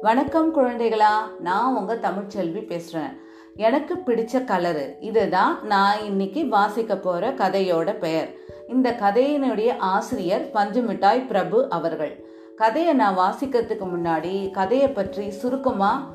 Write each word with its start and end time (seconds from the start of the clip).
வணக்கம் 0.00 0.56
குழந்தைகளா 0.56 1.12
நான் 1.40 1.76
உங்க 1.76 1.94
தமிழ்ச்செல்வி 1.94 2.60
பேசுறேன். 2.68 3.12
எனக்கு 3.54 3.94
பிடிச்ச 4.06 4.40
கலரு 4.44 4.96
இதுதான் 5.00 5.58
நான் 5.64 6.04
இன்னைக்கு 6.04 6.48
வாசிக்க 6.48 6.96
போற 6.96 7.30
கதையோட 7.30 7.98
பெயர். 7.98 8.28
இந்த 8.68 8.96
கதையினுடைய 9.00 9.76
ஆசிரியர் 9.78 10.50
பஞ்சுமிட்டாய் 10.54 11.26
பிரபு 11.26 11.68
அவர்கள். 11.68 12.24
கதையை 12.56 12.92
நான் 12.92 13.18
வாசிக்கிறதுக்கு 13.18 13.86
முன்னாடி 13.94 14.50
கதையை 14.50 14.88
பற்றி 14.88 15.30
சுருக்கமா 15.30 16.14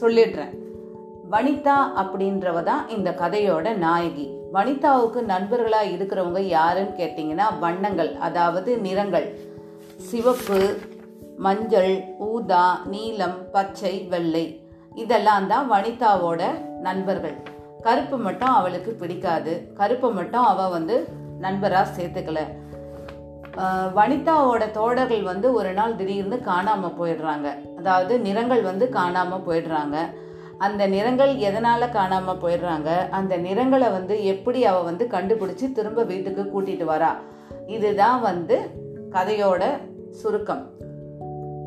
சொல்லிடுறேன். 0.00 0.54
வனிதா 1.30 1.78
அப்படின்றவ 1.96 2.62
தான் 2.62 2.88
இந்த 2.88 3.10
கதையோட 3.10 3.76
நாயகி. 3.76 4.28
வனிதாவுக்கு 4.52 5.22
நண்பர்களா 5.22 5.82
இருக்கிறவங்க 5.82 6.38
யாருன்னு 6.38 6.96
கேட்டிங்கன்னா 6.96 7.58
வண்ணங்கள் 7.60 8.14
அதாவது 8.14 8.78
நிறங்கள். 8.78 9.38
சிவப்பு 9.96 10.78
மஞ்சள் 11.44 11.92
ஊதா 12.18 12.64
நீலம் 12.86 13.50
பச்சை 13.52 13.92
வெள்ளை. 14.12 14.44
இதெல்லாம் 14.94 15.46
தான் 15.46 15.66
வனிதாவோட 15.72 16.42
நண்பர்கள். 16.80 17.36
கருப்பு 17.82 18.16
மட்டும் 18.16 18.48
அவளுக்கு 18.48 18.92
பிடிக்காது. 18.92 19.52
கருப்பை 19.74 20.12
மட்டும் 20.12 20.46
அவ 20.52 20.68
வந்து 20.68 21.08
நண்பராக 21.38 21.90
சேர்த்துக்கல. 21.96 22.40
வனிதாவோட 23.98 24.70
தோழர்கள் 24.70 25.22
வந்து 25.22 25.52
ஒரு 25.52 25.72
நாள் 25.72 25.96
திடீர்னு 25.96 26.36
காணாம 26.36 26.90
போயிடுறாங்க. 27.00 27.76
அதாவது 27.76 28.20
நிறங்கள் 28.20 28.62
வந்து 28.62 28.88
காணாம 28.92 29.38
போயிடுறாங்க. 29.46 29.96
அந்த 30.58 30.86
நிறங்கள் 30.86 31.32
எதனால 31.36 31.88
காணாம 31.98 32.34
போயிடுறாங்க? 32.42 32.90
அந்த 33.08 33.36
நிறங்களை 33.36 33.88
வந்து 33.88 34.24
எப்படி 34.24 34.64
அவ 34.64 34.80
வந்து 34.80 35.04
கண்டுபிடிச்சு 35.10 35.72
திரும்ப 35.72 36.02
வீட்டுக்கு 36.02 36.44
கூட்டிட்டு 36.44 36.86
வரா? 36.94 37.12
இதுதான் 37.66 38.20
வந்து 38.20 38.58
கதையோட 39.10 39.64
சுருக்கம். 40.10 40.64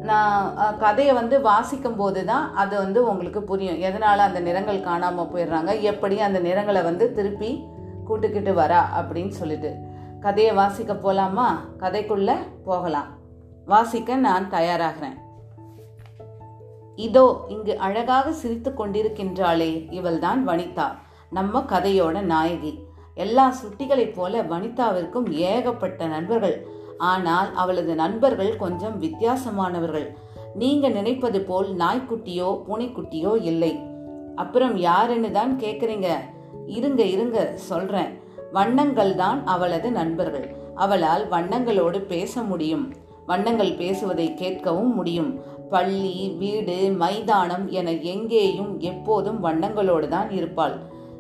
நான் 0.02 0.78
கதையை 0.80 1.14
வந்து 1.14 1.42
வாசிக்கும் 1.42 1.96
போது 1.96 2.26
தான் 2.26 2.56
அது 2.56 2.78
வந்து 2.78 3.10
உங்களுக்கு 3.10 3.44
புரியும். 3.44 3.80
எதனால் 3.80 4.20
அந்த 4.20 4.40
நிறங்கள் 4.40 4.82
காணாமல் 4.82 5.26
போயிடுறாங்க? 5.26 5.82
எப்படி 5.82 6.20
அந்த 6.20 6.40
நிறங்களை 6.40 6.82
வந்து 6.82 7.14
திருப்பி 7.14 7.64
கூட்டுக்கிட்டு 8.10 8.54
வரா 8.54 8.80
அப்படின்னு 9.00 9.28
சொல்லிட்டு. 9.28 9.76
கதையை 10.20 10.54
வாசிக்க 10.54 10.96
போகலாமா 10.96 11.66
கதைக்குள்ளே 11.80 12.36
போகலாம். 12.66 13.08
வாசிக்க 13.66 14.16
நான் 14.16 14.50
தயாராகிறேன். 14.50 15.18
இதோ 16.96 17.46
இங்கு 17.48 17.78
அழகாக 17.78 18.32
சிரித்து 18.32 18.74
கொண்டிருக்கின்றாளே 18.78 19.92
இவள்தான் 19.92 20.48
வனிதா. 20.48 20.88
நம்ம 21.30 21.60
கதையோட 21.60 22.22
நாயகி. 22.22 22.84
எல்லா 23.16 23.54
சுட்டிகளைப் 23.54 24.14
போல 24.14 24.44
வனிதாவிற்கும் 24.44 25.30
ஏகப்பட்ட 25.30 26.06
நண்பர்கள். 26.06 26.71
ஆனால் 27.02 27.50
அவளது 27.56 27.96
நண்பர்கள் 27.96 28.52
கொஞ்சம் 28.56 28.98
வித்தியாசமானவர்கள். 29.00 30.08
நீங்க 30.56 30.86
நினைப்பது 30.90 31.42
போல் 31.42 31.70
நாய்க்குட்டியோ 31.76 32.50
பூனைக்குட்டியோ 32.68 33.32
இல்லை. 33.42 33.74
அப்புறம் 34.36 34.76
யாருன்னு 34.78 35.32
தான் 35.32 35.54
கேக்குறீங்க? 35.60 36.10
இருங்க 36.78 37.02
இருங்க 37.04 37.38
சொல்றேன். 37.70 38.12
வண்ணங்கள் 38.54 39.16
தான் 39.16 39.40
அவளது 39.46 39.92
நண்பர்கள். 39.92 40.48
அவளால் 40.76 41.24
வண்ணங்களோடு 41.30 42.00
பேச 42.14 42.44
முடியும். 42.44 42.94
வண்ணங்கள் 43.26 43.74
பேசுவதை 43.74 44.28
கேட்கவும் 44.42 44.94
முடியும். 45.00 45.32
பள்ளி 45.70 46.16
வீடு 46.40 46.78
மைதானம் 47.04 47.66
என 47.80 47.92
எங்கேயும் 48.14 48.80
எப்போதும் 48.80 49.40
வண்ணங்களோடு 49.44 50.08
தான் 50.08 50.30
இருப்பாள். 50.30 50.76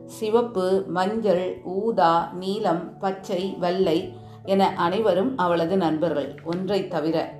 சிவப்பு 0.05 0.65
மஞ்சள் 0.87 1.45
ஊதா 1.75 2.13
நீலம் 2.39 2.83
பச்சை 2.99 3.41
வெள்ளை 3.59 3.97
என 4.43 4.73
அனைவரும் 4.75 5.37
அவளது 5.37 5.77
நண்பர்கள். 5.77 6.39
ஒன்றை 6.43 6.87
தவிர 6.87 7.39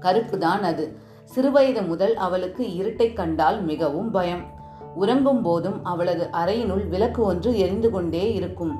கருப்பு 0.00 0.38
தான் 0.38 0.62
அது. 0.62 0.96
சிறுவயது 1.36 1.86
முதல் 1.86 2.16
அவளுக்கு 2.16 2.66
இருட்டை 2.66 3.12
கண்டால் 3.12 3.62
மிகவும் 3.62 4.10
பயம். 4.10 4.52
உறங்கும் 4.94 5.42
போதும் 5.42 5.84
அவளது 5.84 6.28
அறையினுள் 6.30 6.88
விளக்கு 6.88 7.22
ஒன்று 7.22 7.58
எரிந்து 7.58 7.90
கொண்டே 7.90 8.32
இருக்கும். 8.32 8.78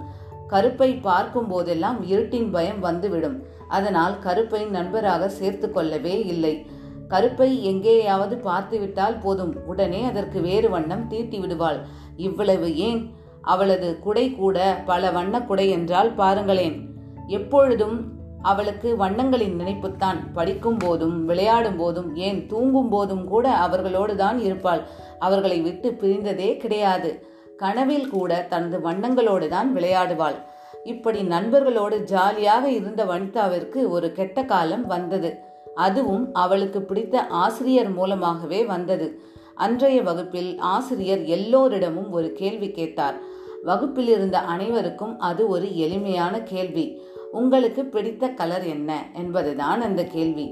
கருப்பை 0.49 1.01
பார்க்கும் 1.01 1.49
போதெல்லாம் 1.49 2.03
இருட்டின் 2.03 2.51
பயம் 2.51 2.81
வந்துவிடும். 2.81 3.43
அதனால் 3.69 4.19
கருப்பை 4.19 4.71
நண்பராக 4.71 5.29
சேர்த்து 5.29 5.71
கொள்ளவே 5.71 6.25
இல்லை. 6.25 6.67
கருப்பை 7.09 7.61
எங்கேயாவது 7.61 8.37
பார்த்துவிட்டால் 8.37 9.21
போதும். 9.21 9.67
உடனே 9.67 10.05
அதற்கு 10.05 10.41
வேறு 10.41 10.71
வண்ணம் 10.71 11.09
தீட்டி 11.09 11.39
விடுவாள். 11.39 11.87
இவ்வளவு 12.17 12.77
ஏன்? 12.77 13.15
அவளது 13.41 13.99
குடை 13.99 14.31
கூட 14.31 14.83
பல 14.87 15.11
வண்ண 15.11 15.43
குடை 15.43 15.71
என்றால் 15.71 16.15
பாருங்களேன். 16.15 16.94
எப்பொழுதும் 17.27 18.13
அவளுக்கு 18.43 18.97
வண்ணங்களின் 18.97 19.61
நினைப்புத்தான். 19.61 20.33
படிக்கும் 20.33 20.77
போதும் 20.77 21.25
விளையாடும் 21.25 21.77
போதும் 21.77 22.17
ஏன் 22.17 22.47
தூங்கும் 22.47 22.89
போதும் 22.89 23.25
கூட 23.25 23.51
அவர்களோடு 23.51 24.17
தான் 24.17 24.39
இருப்பாள். 24.39 24.83
அவர்களை 25.19 25.61
விட்டு 25.61 25.91
பிரிந்ததே 25.91 26.57
கிடையாது. 26.57 27.27
கனவில் 27.57 28.09
கூட 28.09 28.47
தனது 28.49 28.79
வண்ணங்களோடு 28.79 29.49
தான் 29.49 29.77
விளையாடுவாள். 29.77 30.35
இப்படி 30.85 31.23
நண்பர்களோடு 31.23 32.03
ஜாலியாக 32.03 32.71
இருந்த 32.71 33.05
வனிதாவிற்கு 33.05 33.89
ஒரு 33.89 34.13
கெட்ட 34.13 34.45
காலம் 34.45 34.87
வந்தது. 34.87 35.39
அதுவும் 35.75 36.33
அவளுக்கு 36.33 36.83
பிடித்த 36.83 37.27
ஆசிரியர் 37.27 37.91
மூலமாகவே 37.91 38.65
வந்தது. 38.65 39.19
அன்றைய 39.55 40.03
வகுப்பில் 40.03 40.59
ஆசிரியர் 40.59 41.23
எல்லோரிடமும் 41.25 42.11
ஒரு 42.11 42.33
கேள்வி 42.33 42.71
கேட்டார். 42.71 43.15
வகுப்பில் 43.63 44.09
இருந்த 44.09 44.39
அனைவருக்கும் 44.39 45.19
அது 45.19 45.49
ஒரு 45.49 45.77
எளிமையான 45.77 46.43
கேள்வி. 46.43 47.03
உங்களுக்கு 47.41 47.83
பிடித்த 47.85 48.25
கலர் 48.41 48.65
என்ன 48.75 48.91
என்பதுதான் 49.23 49.81
அந்த 49.87 50.03
கேள்வி. 50.15 50.47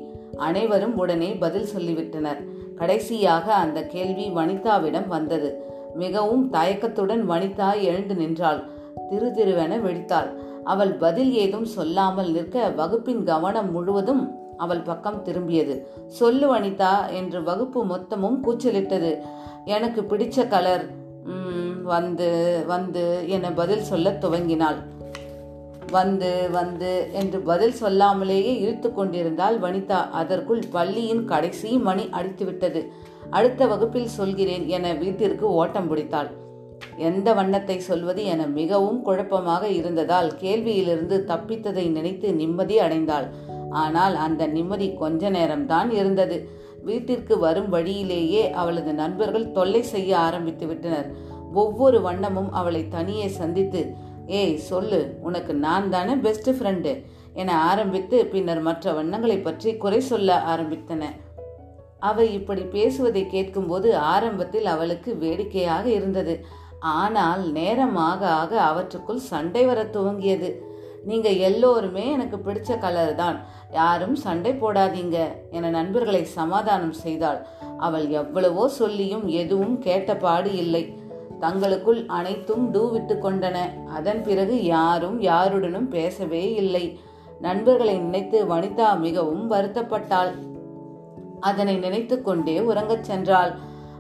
அனைவரும் 0.46 0.94
உடனே 1.02 1.30
பதில் 1.42 1.68
சொல்லிவிட்டனர். 1.74 2.40
கடைசியாக 2.80 3.46
அந்த 3.64 3.78
கேள்வி 3.94 4.26
வனிதாவிடம் 4.38 5.08
வந்தது. 5.14 5.50
மிகவும் 5.94 6.44
தயக்கத்துடன் 6.52 7.22
வனிதா 7.30 7.68
எழுந்து 7.88 8.14
நின்றாள். 8.14 8.60
திரு 9.10 9.28
திருவென 9.36 9.72
வெடித்தாள் 9.86 10.30
அவள் 10.72 10.92
பதில் 11.04 11.32
ஏதும் 11.42 11.68
சொல்லாமல் 11.76 12.30
நிற்க 12.30 12.64
வகுப்பின் 12.80 13.22
கவனம் 13.24 13.70
முழுவதும் 13.72 14.24
அவள் 14.56 14.86
பக்கம் 14.88 15.22
திரும்பியது. 15.24 15.74
சொல்லு 16.18 16.46
வனிதா 16.52 16.94
என்று 17.18 17.38
வகுப்பு 17.42 17.80
மொத்தமும் 17.84 18.38
கூச்சலிட்டது. 18.44 19.12
எனக்கு 19.76 20.00
பிடிச்ச 20.02 20.48
கலர் 20.48 20.84
வந்து 21.92 22.28
வந்து 22.66 23.04
என 23.34 23.52
பதில் 23.60 23.88
சொல்ல 23.90 24.10
துவங்கினாள். 24.22 24.78
வந்து 25.92 26.30
வந்து 26.50 26.90
என்று 27.12 27.38
பதில் 27.40 27.76
சொல்லாமலேயே 27.80 28.52
இழுத்து 28.62 28.88
கொண்டிருந்தாள் 28.92 29.56
வனிதா. 29.58 30.00
அதற்குள் 30.20 30.62
பள்ளியின் 30.70 31.24
கடைசி 31.24 31.70
மணி 31.78 32.04
அடித்துவிட்டது. 32.18 32.82
அடுத்த 33.30 33.66
வகுப்பில் 33.66 34.14
சொல்கிறேன் 34.18 34.64
என 34.68 34.86
வீட்டிற்கு 34.94 35.46
ஓட்டம் 35.60 35.88
பிடித்தாள். 35.88 36.30
எந்த 37.08 37.28
வண்ணத்தை 37.34 37.76
சொல்வது 37.80 38.22
என 38.24 38.46
மிகவும் 38.58 39.00
குழப்பமாக 39.02 39.64
இருந்ததால் 39.70 40.30
கேள்வியிலிருந்து 40.42 41.18
தப்பித்ததை 41.30 41.84
நினைத்து 41.90 42.28
நிம்மதி 42.32 42.76
அடைந்தாள். 42.78 43.28
ஆனால் 43.82 44.16
அந்த 44.16 44.42
நிம்மதி 44.46 44.88
கொஞ்ச 44.94 45.30
நேரம்தான் 45.30 45.90
இருந்தது. 45.90 46.38
வீட்டிற்கு 46.84 47.34
வரும் 47.38 47.68
வழியிலேயே 47.68 48.42
அவளது 48.52 48.92
நண்பர்கள் 48.92 49.52
தொல்லை 49.52 49.82
செய்ய 49.92 50.10
ஆரம்பித்து 50.18 50.66
விட்டனர் 50.66 51.08
ஒவ்வொரு 51.54 51.98
வண்ணமும் 52.00 52.50
அவளை 52.50 52.82
தனியே 52.88 53.26
சந்தித்து 53.40 53.80
ஏய் 54.26 54.56
சொல்லு 54.56 55.18
உனக்கு 55.22 55.54
நான் 55.54 55.88
தானே 55.88 56.14
பெஸ்ட் 56.14 56.50
ஃப்ரெண்டு 56.50 57.04
என 57.32 57.56
ஆரம்பித்து 57.56 58.26
பின்னர் 58.26 58.60
மற்ற 58.60 58.92
வண்ணங்களை 58.92 59.38
பற்றி 59.42 59.76
குறை 59.76 60.00
சொல்ல 60.00 60.42
ஆரம்பித்தன. 60.46 61.02
அவை 61.98 62.32
இப்படி 62.32 62.60
பேசுவதை 62.60 63.26
கேட்கும்போது 63.26 63.96
ஆரம்பத்தில் 63.96 64.66
அவளுக்கு 64.66 65.16
வேடிக்கையாக 65.16 65.90
இருந்தது. 65.90 66.44
ஆனால் 66.80 67.50
நேரமாக 67.50 68.26
ஆக 68.26 68.60
அவற்றுக்குள் 68.60 69.16
சண்டை 69.16 69.64
வர 69.64 69.82
துவங்கியது. 69.82 70.50
நீங்க 71.04 71.28
எல்லோருமே 71.28 72.10
எனக்கு 72.10 72.36
பிடிச்ச 72.36 72.78
கலர் 72.78 73.14
தான். 73.14 73.38
யாரும் 73.70 74.14
சண்டை 74.14 74.52
போடாதீங்க 74.52 75.18
என 75.50 75.70
நண்பர்களை 75.70 76.24
சமாதானம் 76.24 76.92
செய்தாள். 76.92 77.46
அவள் 77.78 78.08
எவ்வளவோ 78.08 78.68
சொல்லியும் 78.68 79.26
எதுவும் 79.26 79.78
கேட்டபாடு 79.78 80.54
இல்லை. 80.54 81.01
தங்களுக்குள் 81.42 82.00
அனைத்தும் 82.06 82.64
டூ 82.70 82.82
விட்டு 82.90 83.14
கொண்டன. 83.14 83.56
அதன் 83.86 84.22
பிறகு 84.22 84.56
யாரும் 84.64 85.20
யாருடனும் 85.20 85.88
பேசவே 85.88 86.42
இல்லை. 86.54 86.84
நண்பர்களை 87.40 87.94
நினைத்து 87.98 88.38
வனிதா 88.44 88.88
மிகவும் 88.98 89.44
வருத்தப்பட்டாள். 89.50 90.32
அதனை 91.40 91.74
நினைத்து 91.76 92.22
கொண்டே 92.22 92.54
உறங்கச் 92.60 93.08
சென்றாள். 93.10 93.52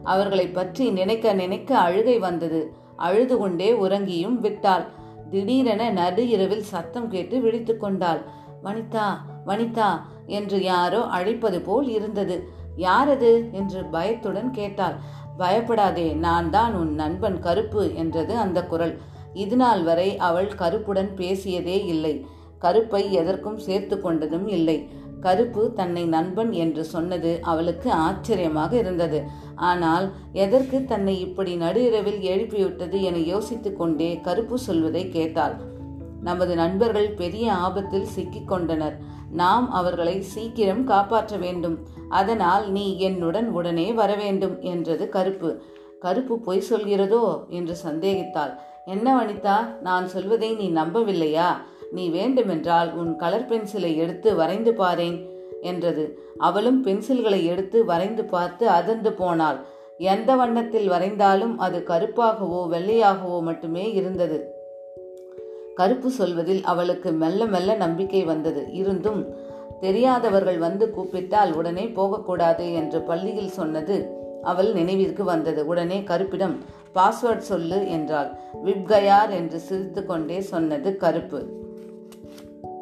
அவர்களை 0.02 0.46
பற்றி 0.48 0.90
நினைக்க 0.90 1.32
நினைக்க 1.32 1.78
அழுகை 1.78 2.18
வந்தது. 2.18 2.60
அழுது 2.96 3.38
கொண்டே 3.38 3.68
உறங்கியும் 3.72 4.38
விட்டாள். 4.38 4.84
திடீரென 5.30 5.90
நடு 5.90 6.28
இரவில் 6.28 6.68
சத்தம் 6.72 7.08
கேட்டு 7.08 7.40
விழித்து 7.40 7.76
கொண்டாள். 7.76 8.22
வனிதா 8.64 9.08
வனிதா 9.46 9.90
என்று 10.26 10.62
யாரோ 10.62 11.00
அழைப்பது 11.18 11.60
போல் 11.60 11.88
இருந்தது. 11.88 12.36
யாரது? 12.76 13.32
என்று 13.52 13.80
பயத்துடன் 13.84 14.50
கேட்டாள். 14.50 14.96
பயப்படாதே 15.36 16.12
நான் 16.12 16.50
தான் 16.50 16.74
உன் 16.74 16.94
நண்பன் 16.94 17.38
கருப்பு 17.40 17.94
என்றது 17.94 18.36
அந்த 18.36 18.66
குரல். 18.66 18.98
இதுநாள் 19.34 19.82
வரை 19.82 20.16
அவள் 20.16 20.50
கருப்புடன் 20.58 21.10
பேசியதே 21.16 21.84
இல்லை. 21.84 22.26
கருப்பை 22.60 23.10
எதற்கும் 23.10 23.58
சேர்த்து 23.58 23.96
கொண்டதும் 23.96 24.46
இல்லை. 24.46 24.88
கருப்பு 25.20 25.72
தன்னை 25.72 26.04
நண்பன் 26.04 26.52
என்று 26.52 26.84
சொன்னது 26.84 27.38
அவளுக்கு 27.42 27.92
ஆச்சரியமாக 27.92 28.76
இருந்தது. 28.76 29.22
ஆனால் 29.54 30.12
எதற்கு 30.32 30.84
தன்னை 30.84 31.20
இப்படி 31.20 31.56
நடு 31.56 31.86
இரவில் 31.86 32.20
எழுப்பிவிட்டது 32.22 33.00
என 33.00 33.16
யோசித்துக் 33.16 33.78
கொண்டே 33.78 34.20
கருப்பு 34.20 34.58
சொல்வதை 34.58 35.08
கேட்டாள். 35.08 35.54
நமது 36.20 36.54
நண்பர்கள் 36.54 37.10
பெரிய 37.10 37.52
ஆபத்தில் 37.52 38.04
சிக்கிக் 38.04 38.48
கொண்டனர். 38.48 38.96
நாம் 39.32 39.70
அவர்களை 39.70 40.22
சீக்கிரம் 40.22 40.84
காப்பாற்ற 40.84 41.36
வேண்டும். 41.36 41.78
அதனால் 42.08 42.70
நீ 42.70 42.98
என்னுடன் 42.98 43.50
உடனே 43.50 43.92
வர 43.92 44.14
வேண்டும் 44.14 44.60
என்றது 44.60 45.08
கருப்பு. 45.08 45.60
கருப்பு 46.00 46.38
பொய் 46.38 46.62
சொல்கிறதோ? 46.70 47.48
என்று 47.48 47.76
சந்தேகித்தாள். 47.86 48.54
என்ன 48.86 49.16
வனிதா 49.16 49.80
நான் 49.80 50.08
சொல்வதை 50.08 50.54
நீ 50.54 50.70
நம்பவில்லையா? 50.70 51.46
நீ 51.92 52.08
வேண்டுமென்றால் 52.08 52.94
உன் 52.94 53.16
கலர் 53.16 53.48
பென்சிலை 53.48 53.96
எடுத்து 53.96 54.34
வரைந்து 54.34 54.72
பாரேன் 54.72 55.28
என்றது. 55.60 56.18
அவளும் 56.38 56.84
பென்சில்களை 56.84 57.44
எடுத்து 57.44 57.84
வரைந்து 57.84 58.24
பார்த்து 58.24 58.68
அதிர்ந்து 58.68 59.12
போனாள். 59.12 59.56
எந்த 59.98 60.34
வண்ணத்தில் 60.34 60.88
வரைந்தாலும் 60.88 61.58
அது 61.58 61.84
கருப்பாகவோ 61.86 62.68
வெள்ளையாகவோ 62.70 63.40
மட்டுமே 63.40 63.92
இருந்தது. 63.92 64.61
கருப்பு 65.74 66.10
சொல்வதில் 66.10 66.64
அவளுக்கு 66.64 67.12
மெல்ல 67.12 67.44
மெல்ல 67.44 67.74
நம்பிக்கை 67.74 68.24
வந்தது. 68.24 68.72
இருந்தும் 68.72 69.34
தெரியாதவர்கள் 69.80 70.58
வந்து 70.58 70.90
கூப்பிட்டால் 70.90 71.54
உடனே 71.54 71.86
போகக்கூடாது 71.88 72.72
என்று 72.72 73.00
பள்ளியில் 73.00 73.50
சொன்னது 73.50 74.10
அவள் 74.42 74.72
நினைவிற்கு 74.72 75.24
வந்தது. 75.24 75.66
உடனே 75.66 76.02
கருப்பிடம் 76.02 76.64
பாஸ்வேர்ட் 76.94 77.46
சொல்லு 77.50 77.90
என்றாள். 77.90 78.30
விப்கயார் 78.64 79.30
என்று 79.30 79.58
சிரித்து 79.58 80.06
கொண்டே 80.06 80.40
சொன்னது 80.40 80.96
கருப்பு. 80.96 81.46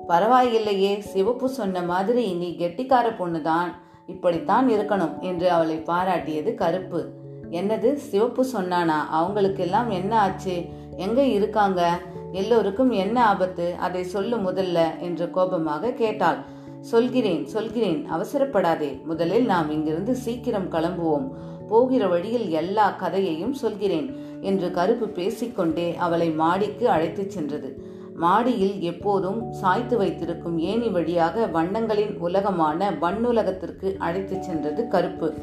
பரவாயில்லையே 0.08 0.98
சிவப்பு 0.98 1.48
சொன்ன 1.48 1.82
மாதிரி 1.82 2.32
நீ 2.32 2.56
கெட்டிக்கார 2.58 3.06
பொண்ணுதான். 3.18 3.72
இப்படித்தான் 4.06 4.68
இருக்கணும் 4.68 5.18
என்று 5.18 5.50
அவளை 5.50 5.76
பாராட்டியது 5.86 6.54
கருப்பு. 6.54 7.08
என்னது 7.50 7.94
சிவப்பு 7.94 8.46
சொன்னானா? 8.54 8.98
அவங்களுக்கெல்லாம் 9.10 9.90
என்ன 9.90 10.20
ஆச்சு? 10.20 10.64
எங்க 10.96 11.22
இருக்காங்க? 11.22 11.98
எல்லோருக்கும் 12.32 12.90
என்ன 12.90 13.26
ஆபத்து? 13.26 13.74
அதை 13.74 14.04
சொல்லு 14.04 14.36
முதல்ல 14.36 14.98
என்று 15.00 15.30
கோபமாக 15.30 15.90
கேட்டாள். 15.90 16.36
சொல்கிறேன் 16.80 17.46
சொல்கிறேன் 17.46 18.06
அவசரப்படாதே. 18.12 19.04
முதலில் 19.04 19.44
நாம் 19.44 19.70
இங்கிருந்து 19.70 20.14
சீக்கிரம் 20.14 20.70
கிளம்புவோம். 20.70 21.30
போகிற 21.68 22.06
வழியில் 22.06 22.50
எல்லா 22.50 22.90
கதையையும் 22.90 23.52
சொல்கிறேன் 23.52 24.14
என்று 24.40 24.70
கருப்பு 24.70 25.08
பேசிக்கொண்டே 25.08 25.96
அவளை 25.96 26.30
மாடிக்கு 26.30 26.88
அழைத்துச் 26.88 27.30
சென்றது. 27.30 27.84
மாடியில் 28.14 28.80
எப்போதும் 28.80 29.52
சாய்த்து 29.52 29.96
வைத்திருக்கும் 29.96 30.58
ஏணி 30.58 30.88
வழியாக 30.88 31.46
வண்ணங்களின் 31.46 32.18
உலகமான 32.18 32.90
வண்ணுலகத்திற்கு 32.90 33.96
அழைத்துச் 33.96 34.42
சென்றது 34.42 34.88
கருப்பு. 34.88 35.34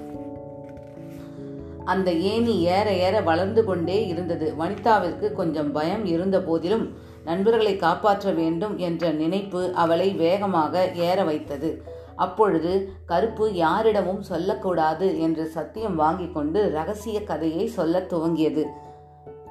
அந்த 1.87 2.11
ஏணி 2.11 2.61
ஏற 2.61 2.93
ஏற 2.93 3.21
வளர்ந்து 3.21 3.63
கொண்டே 3.63 4.07
இருந்தது. 4.07 4.53
வனிதாவிற்கு 4.59 5.31
கொஞ்சம் 5.31 5.71
பயம் 5.71 6.05
இருந்த 6.05 6.41
போதிலும் 6.41 6.93
நண்பர்களை 7.25 7.75
காப்பாற்ற 7.75 8.31
வேண்டும் 8.31 8.77
என்ற 8.77 9.11
நினைப்பு 9.11 9.71
அவளை 9.73 10.11
வேகமாக 10.11 10.91
ஏற 10.95 11.23
வைத்தது. 11.23 11.81
அப்பொழுது 12.15 12.91
கருப்பு 13.05 13.53
யாரிடமும் 13.53 14.21
சொல்லக்கூடாது 14.21 15.19
என்று 15.19 15.45
சத்தியம் 15.45 15.95
வாங்கி 15.95 16.29
கொண்டு 16.33 16.69
ரகசிய 16.69 17.23
கதையை 17.23 17.67
சொல்லத் 17.67 18.13
துவங்கியது. 18.13 18.63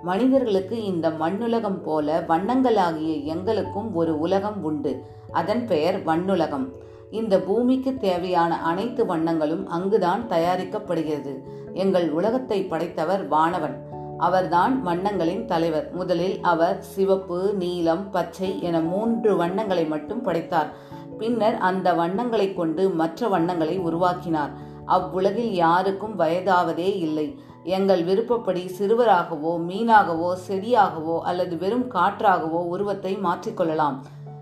மனிதர்களுக்கு 0.02 0.84
இந்த 0.84 1.10
மண்ணுலகம் 1.10 1.82
போல 1.82 2.24
வண்ணங்களாகிய 2.28 3.24
எங்களுக்கும் 3.24 3.94
ஒரு 3.94 4.18
உலகம் 4.18 4.64
உண்டு. 4.64 5.02
அதன் 5.32 5.66
பெயர் 5.66 6.04
வண்ணுலகம். 6.04 6.68
இந்த 7.10 7.38
பூமிக்கு 7.38 7.96
தேவையான 7.96 8.62
அனைத்து 8.62 9.04
வண்ணங்களும் 9.04 9.66
அங்குதான் 9.66 10.26
தயாரிக்கப்படுகிறது. 10.28 11.34
எங்கள் 11.76 12.08
உலகத்தை 12.10 12.58
படைத்தவர் 12.62 13.22
வானவன். 13.28 13.76
அவர்தான் 14.18 14.74
வண்ணங்களின் 14.82 15.44
தலைவர். 15.44 15.88
முதலில் 15.92 16.36
அவர் 16.42 16.78
சிவப்பு 16.92 17.38
நீலம் 17.58 18.04
பச்சை 18.10 18.50
என 18.62 18.76
மூன்று 18.92 19.30
வண்ணங்களை 19.36 19.84
மட்டும் 19.88 20.22
படைத்தார். 20.22 20.70
பின்னர் 21.18 21.58
அந்த 21.68 21.88
வண்ணங்களை 21.94 22.48
கொண்டு 22.54 22.84
மற்ற 23.00 23.28
வண்ணங்களை 23.28 23.76
உருவாக்கினார். 23.78 24.54
அவ்வுலகில் 24.86 25.52
யாருக்கும் 25.54 26.16
வயதாவதே 26.18 26.90
இல்லை. 27.06 27.28
எங்கள் 27.76 28.02
விருப்பப்படி 28.04 28.62
சிறுவராகவோ 28.78 29.52
மீனாகவோ 29.68 30.30
செடியாகவோ 30.48 31.16
அல்லது 31.20 31.54
வெறும் 31.58 31.86
காற்றாகவோ 31.92 32.60
உருவத்தை 32.74 33.12
மாற்றிக்கொள்ளலாம் 33.24 33.96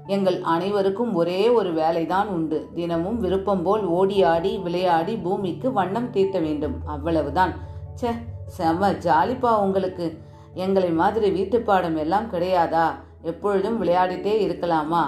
எங்கள் 0.06 0.41
அனைவருக்கும் 0.43 1.15
ஒரே 1.15 1.49
ஒரு 1.49 1.75
வேலைதான் 1.75 2.27
உண்டு. 2.27 2.69
தினமும் 2.75 3.21
விருப்பம் 3.21 3.62
போல் 3.62 3.91
ஓடியாடி 3.91 4.62
விளையாடி 4.62 5.17
பூமிக்கு 5.17 5.73
வண்ணம் 5.73 6.11
தீர்த்த 6.11 6.39
வேண்டும். 6.39 6.75
அவ்வளவுதான். 6.87 7.55
சே 7.95 8.11
செம 8.47 8.93
ஜாலிப்பா 8.93 9.59
உங்களுக்கு. 9.59 10.19
எங்களை 10.55 10.91
மாதிரி 10.91 11.31
வீட்டு 11.31 11.61
பாடம் 11.61 11.97
எல்லாம் 11.97 12.31
கிடையாதா? 12.33 12.91
எப்பொழுதும் 13.23 13.83
விளையாடிட்டே 13.83 14.35
இருக்கலாமா? 14.47 15.03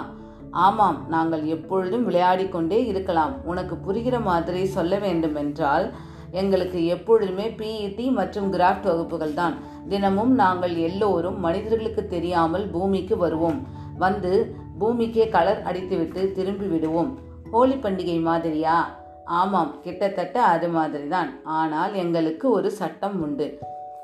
ஆமாம் 0.51 1.05
நாங்கள் 1.07 1.43
எப்பொழுதும் 1.45 2.09
விளையாடிக்கொண்டே 2.09 2.85
இருக்கலாம். 2.85 3.33
உனக்கு 3.43 3.75
புரிகிற 3.75 4.21
மாதிரி 4.21 4.65
சொல்ல 4.65 4.97
வேண்டும் 4.97 5.35
என்றால் 5.35 5.93
எங்களுக்கு 6.31 6.85
எப்பொழுதுமே 6.85 7.47
பிஇடி 7.49 8.11
மற்றும் 8.11 8.53
கிராஃப்ட் 8.53 8.83
வகுப்புகள் 8.83 9.33
தான். 9.33 9.53
தினமும் 9.89 10.33
நாங்கள் 10.33 10.75
எல்லோரும் 10.75 11.39
மனிதர்களுக்கு 11.39 12.07
தெரியாமல் 12.07 12.67
பூமிக்கு 12.67 13.17
வருவோம். 13.17 13.75
வந்து 13.97 14.55
பூமிக்கே 14.79 15.29
கலர் 15.29 15.61
அடித்துவிட்டு 15.63 16.31
திரும்பி 16.31 16.65
விடுவோம். 16.65 17.19
ஹோலி 17.51 17.73
பண்டிகை 17.73 18.21
மாதிரியா? 18.21 18.99
ஆமாம் 19.25 19.81
கிட்டத்தட்ட 19.81 20.43
அது 20.43 20.67
மாதிரிதான். 20.69 21.43
ஆனால் 21.43 21.93
எங்களுக்கு 21.93 22.49
ஒரு 22.49 22.71
சட்டம் 22.71 23.21
உண்டு. 23.21 23.59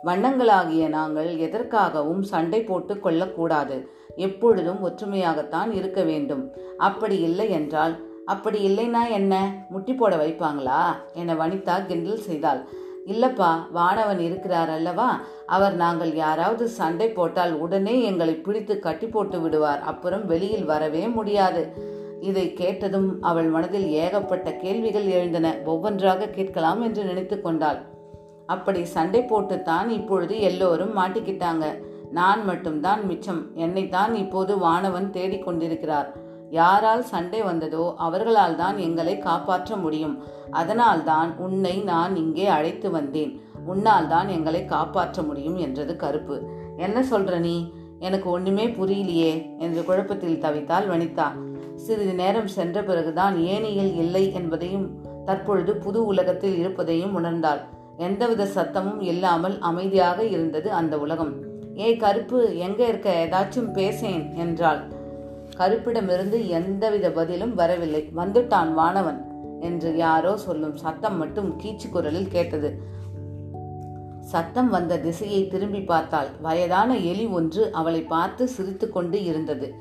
வண்ணங்களாகிய 0.05 0.87
நாங்கள் 0.87 1.37
எதற்காகவும் 1.37 2.21
சண்டை 2.21 2.61
போட்டு 2.61 2.99
கொள்ளக்கூடாது. 2.99 3.89
எப்பொழுதும் 4.15 4.89
ஒற்றுமையாகத்தான் 4.89 5.71
இருக்க 5.73 6.03
வேண்டும். 6.03 6.51
அப்படி 6.77 7.19
இல்லை 7.19 7.51
என்றால் 7.51 8.11
அப்படி 8.25 8.59
இல்லைன்னா 8.67 9.09
என்ன? 9.11 9.65
முட்டி 9.69 9.93
போட 9.93 10.15
வைப்பாங்களா? 10.15 10.81
என 11.13 11.33
வனிதா 11.33 11.85
கிண்டல் 11.85 12.17
செய்தாள். 12.17 12.67
இல்லப்பா 13.07 13.55
வானவன் 13.73 14.19
இருக்கிறார் 14.19 14.69
அல்லவா? 14.69 15.19
அவர் 15.45 15.75
நாங்கள் 15.75 16.15
யாராவது 16.15 16.67
சண்டை 16.67 17.09
போட்டால் 17.09 17.53
உடனே 17.53 18.01
எங்களை 18.01 18.33
பிடித்து 18.33 18.79
கட்டி 18.79 19.07
போட்டு 19.07 19.41
விடுவார். 19.41 19.79
அப்புறம் 19.79 20.25
வெளியில் 20.25 20.65
வரவே 20.65 21.07
முடியாது. 21.07 21.73
இதை 22.21 22.53
கேட்டதும் 22.53 23.21
அவள் 23.21 23.45
மனதில் 23.45 23.87
ஏகப்பட்ட 23.87 24.55
கேள்விகள் 24.55 25.05
எழுந்தன. 25.05 25.55
ஒவ்வொன்றாக 25.65 26.27
கேட்கலாம் 26.27 26.81
என்று 26.81 27.03
நினைத்து 27.03 27.41
கொண்டாள். 27.41 27.77
அப்படி 28.45 28.85
சண்டை 28.85 29.21
போட்டுத்தான் 29.21 29.89
இப்பொழுது 29.89 30.39
எல்லோரும் 30.39 30.97
மாட்டிக்கிட்டாங்க. 30.97 31.65
நான் 32.11 32.45
மட்டும்தான் 32.45 33.05
மிச்சம். 33.05 33.51
என்னைத்தான் 33.55 34.15
இப்போது 34.15 34.57
வானவன் 34.57 35.09
தேடிக்கொண்டிருக்கிறார் 35.11 36.07
யாரால் 36.53 37.03
சண்டை 37.03 37.41
வந்ததோ 37.41 37.95
அவர்களால் 37.97 38.55
தான் 38.55 38.77
எங்களை 38.77 39.17
காப்பாற்ற 39.17 39.75
முடியும். 39.75 40.15
அதனால்தான் 40.51 41.29
உன்னை 41.37 41.75
நான் 41.83 42.15
இங்கே 42.15 42.47
அழைத்து 42.47 42.91
வந்தேன். 42.91 43.31
உன்னால் 43.65 44.07
தான் 44.07 44.27
எங்களை 44.27 44.65
காப்பாற்ற 44.65 45.21
முடியும் 45.21 45.57
என்றது 45.57 45.95
கருப்பு. 45.95 46.37
என்ன 46.77 47.03
சொல்ற 47.03 47.39
நீ? 47.39 47.55
எனக்கு 47.99 48.29
ஒண்ணுமே 48.29 48.65
புரியலையே 48.67 49.33
என்று 49.59 49.81
குழப்பத்தில் 49.83 50.41
தவித்தாள் 50.41 50.87
வனிதா. 50.87 51.27
சிறிது 51.75 52.13
நேரம் 52.13 52.47
சென்ற 52.47 52.77
பிறகுதான் 52.81 53.35
ஏனியில் 53.35 53.93
இல்லை 53.95 54.33
என்பதையும் 54.33 54.87
தற்பொழுது 55.25 55.73
புது 55.75 55.99
உலகத்தில் 56.05 56.57
இருப்பதையும் 56.57 57.15
உணர்ந்தாள். 57.19 57.61
எந்தவித 57.97 58.43
சத்தமும் 58.55 59.01
இல்லாமல் 59.01 59.55
அமைதியாக 59.59 60.19
இருந்தது 60.25 60.69
அந்த 60.73 60.97
உலகம். 60.97 61.33
ஏய் 61.75 61.97
கருப்பு 61.97 62.39
எங்க 62.57 62.81
இருக்க? 62.87 63.09
ஏதாச்சும் 63.23 63.71
பேசேன் 63.71 64.23
என்றாள். 64.35 64.81
கருப்பிடமிருந்து 65.57 66.47
எந்தவித 66.47 67.11
பதிலும் 67.11 67.55
வரவில்லை. 67.55 68.11
வந்துட்டான் 68.15 68.71
வானவன் 68.73 69.19
என்று 69.59 69.95
யாரோ 69.95 70.37
சொல்லும் 70.37 70.75
சத்தம் 70.75 71.17
மட்டும் 71.17 71.61
கீச்சு 71.61 71.89
குரலில் 71.91 72.27
கேட்டது. 72.27 72.91
சத்தம் 74.19 74.69
வந்த 74.69 74.99
திசையை 74.99 75.47
திரும்பி 75.47 75.81
பார்த்தாள். 75.81 76.27
வயதான 76.41 76.97
எலி 76.97 77.25
ஒன்று 77.25 77.71
அவளை 77.71 78.01
பார்த்து 78.03 78.47
சிரித்து 78.47 78.89
கொண்டு 78.89 79.23
இருந்தது. 79.23 79.73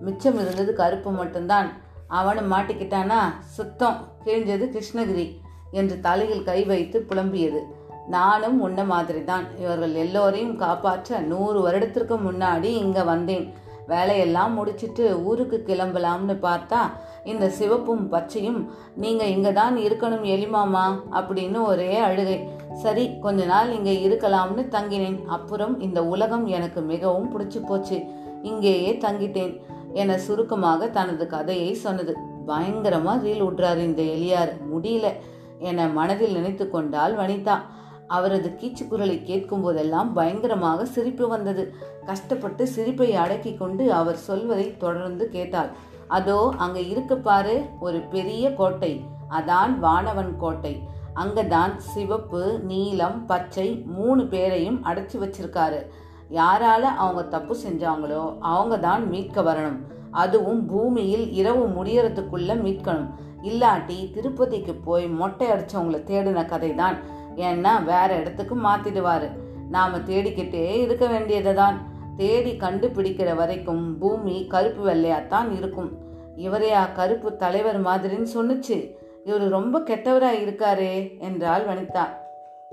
மிச்சம் 0.00 0.38
இருந்தது 0.38 0.72
கருப்பு 0.74 1.10
மட்டும்தான். 1.10 1.68
அவனும் 2.08 2.52
மாட்டிக்கிட்டானா? 2.52 3.20
சுத்தம். 3.40 3.98
கிழிஞ்சது 4.24 4.66
கிருஷ்ணகிரி 4.66 5.26
என்று 5.70 6.00
தலையில் 6.00 6.42
கை 6.42 6.64
வைத்து 6.64 7.06
புலம்பியது. 7.08 7.60
நானும் 8.08 8.60
உன்ன 8.60 8.84
மாதிரி 8.84 9.24
தான் 9.24 9.44
இவர்கள் 9.58 9.94
எல்லோரையும் 9.94 10.56
காப்பாற்ற 10.56 11.18
நூறு 11.18 11.60
வருடத்திற்கு 11.60 12.16
முன்னாடி 12.16 12.70
இங்க 12.84 13.04
வந்தேன். 13.04 13.44
வேலையெல்லாம் 13.90 14.52
முடிச்சிட்டு 14.54 15.04
ஊருக்கு 15.28 15.58
கிளம்பலாம்னு 15.66 16.34
பார்த்தா 16.46 16.80
இந்த 17.24 17.46
சிவப்பும் 17.48 18.04
பச்சையும் 18.12 18.60
நீங்க 18.94 19.24
இங்க 19.34 19.50
தான் 19.52 19.76
இருக்கணும் 19.76 20.26
எலிமாமா 20.34 20.84
அப்படின்னு 21.12 21.58
ஒரே 21.62 21.92
அழுகை. 22.08 22.38
சரி 22.82 23.04
கொஞ்ச 23.20 23.44
நாள் 23.44 23.70
இங்க 23.78 23.92
இருக்கலாம்னு 24.06 24.62
தங்கினேன். 24.76 25.18
அப்புறம் 25.36 25.74
இந்த 25.80 26.00
உலகம் 26.14 26.46
எனக்கு 26.56 26.80
மிகவும் 26.92 27.30
பிடிச்சு 27.32 27.60
போச்சு. 27.66 27.98
இங்கேயே 28.42 28.92
தங்கிட்டேன் 29.04 29.54
என 29.92 30.18
சுருக்கமாக 30.18 30.88
தனது 30.88 31.26
கதையை 31.34 31.70
சொன்னது. 31.84 32.14
பயங்கரமா 32.46 33.14
ரீல் 33.24 33.44
விட்றாரு 33.46 33.82
இந்த 33.88 34.02
எலியார். 34.14 34.52
முடியல 34.72 35.08
என 35.68 35.88
மனதில் 35.98 36.36
நினைத்து 36.38 36.66
கொண்டால் 36.70 37.14
வனிதா. 37.18 37.56
அவரது 38.16 38.48
கீச்சு 38.60 38.84
குரலை 38.88 39.16
கேட்கும் 39.30 39.62
போதெல்லாம் 39.64 40.10
பயங்கரமாக 40.18 40.86
சிரிப்பு 40.94 41.26
வந்தது. 41.34 41.64
கஷ்டப்பட்டு 42.08 42.62
சிரிப்பை 42.74 43.08
அடக்கி 43.24 43.52
கொண்டு 43.54 43.84
அவர் 44.00 44.18
சொல்வதை 44.28 44.66
தொடர்ந்து 44.84 45.26
கேட்டாள். 45.36 45.70
அதோ 46.18 46.38
அங்க 46.64 46.78
இருக்கு 46.92 47.16
பாரு 47.28 47.56
ஒரு 47.86 47.98
பெரிய 48.14 48.44
கோட்டை. 48.60 48.92
அதான் 49.38 49.74
வானவன் 49.84 50.32
கோட்டை. 50.36 50.74
அங்கதான் 51.22 51.72
சிவப்பு 51.92 52.42
நீலம் 52.70 53.18
பச்சை 53.30 53.68
மூணு 53.96 54.22
பேரையும் 54.32 54.78
அடைச்சி 54.84 55.16
வச்சிருக்காரு. 55.22 55.80
யாரால 56.40 56.82
அவங்க 57.04 57.22
தப்பு 57.34 57.54
செஞ்சாங்களோ 57.64 58.22
அவங்க 58.54 58.74
தான் 58.88 59.04
மீட்க 59.12 59.42
வரணும். 59.48 59.80
அதுவும் 60.22 60.62
பூமியில் 60.66 61.26
இரவு 61.40 61.64
முடியறதுக்குள்ள 61.76 62.52
மீட்கணும். 62.66 63.08
இல்லாட்டி 63.48 63.98
திருப்பதிக்கு 64.14 64.72
போய் 64.86 65.06
மொட்டை 65.20 65.46
அடிச்சவங்களை 65.50 66.00
தேடின 66.10 66.40
கதை 66.52 66.70
தான் 66.82 66.96
ஏன்னா 67.46 67.72
வேற 67.84 68.10
இடத்துக்கு 68.20 68.56
மாத்திடுவாரு. 68.56 69.28
நாம 69.70 69.98
தேடிக்கிட்டே 69.98 70.64
இருக்க 70.80 71.06
வேண்டியது 71.06 71.54
தான் 71.54 71.76
தேடி 72.16 72.52
கண்டுபிடிக்கிற 72.60 73.36
வரைக்கும் 73.36 73.98
பூமி 73.98 74.46
கருப்பு 74.46 74.82
வெள்ளையாத்தான் 74.90 75.50
இருக்கும். 75.56 75.90
இவரையா 76.36 76.82
கருப்பு 76.92 77.36
தலைவர் 77.36 77.80
மாதிரின்னு 77.84 78.26
சொன்னுச்சு. 78.34 78.78
இவர் 79.24 79.48
ரொம்ப 79.48 79.78
கெட்டவரா 79.78 80.30
இருக்காரே 80.44 81.18
என்றாள் 81.18 81.64
வனிதா. 81.66 82.04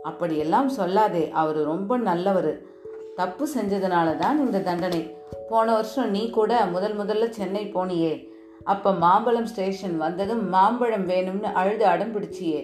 அப்படியெல்லாம் 0.03 0.69
சொல்லாதே 0.77 1.23
அவர் 1.31 1.59
ரொம்ப 1.63 1.97
நல்லவர். 1.97 2.51
தப்பு 3.15 3.45
செஞ்சதுனால 3.55 4.09
தான் 4.15 4.37
இந்த 4.45 4.59
தண்டனை. 4.59 5.01
போன 5.49 5.73
வருஷம் 5.73 6.09
நீ 6.09 6.29
கூட 6.29 6.65
முதல் 6.65 6.97
முதல்ல 6.97 7.29
சென்னை 7.29 7.63
போனியே. 7.73 8.13
அப்ப 8.63 8.91
மாம்பழம் 8.93 9.45
ஸ்டேஷன் 9.45 9.97
வந்ததும் 9.97 10.43
மாம்பழம் 10.49 11.07
வேணும்னு 11.09 11.49
அழுது 11.53 11.85
அடம் 11.85 12.13
பிடிச்சியே. 12.15 12.61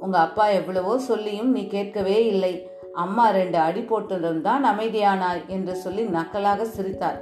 உங்க 0.00 0.16
அப்பா 0.18 0.44
எவ்வளவோ 0.60 0.94
சொல்லியும் 0.98 1.50
நீ 1.50 1.62
கேட்கவே 1.66 2.18
இல்லை. 2.26 2.52
அம்மா 2.92 3.24
ரெண்டு 3.30 3.58
அடி 3.58 3.80
போட்டதும் 3.80 4.40
தான் 4.40 4.64
அமைதியானாய் 4.64 5.42
என்று 5.46 5.74
சொல்லி 5.76 6.02
நக்கலாக 6.16 6.62
சிரித்தார். 6.76 7.18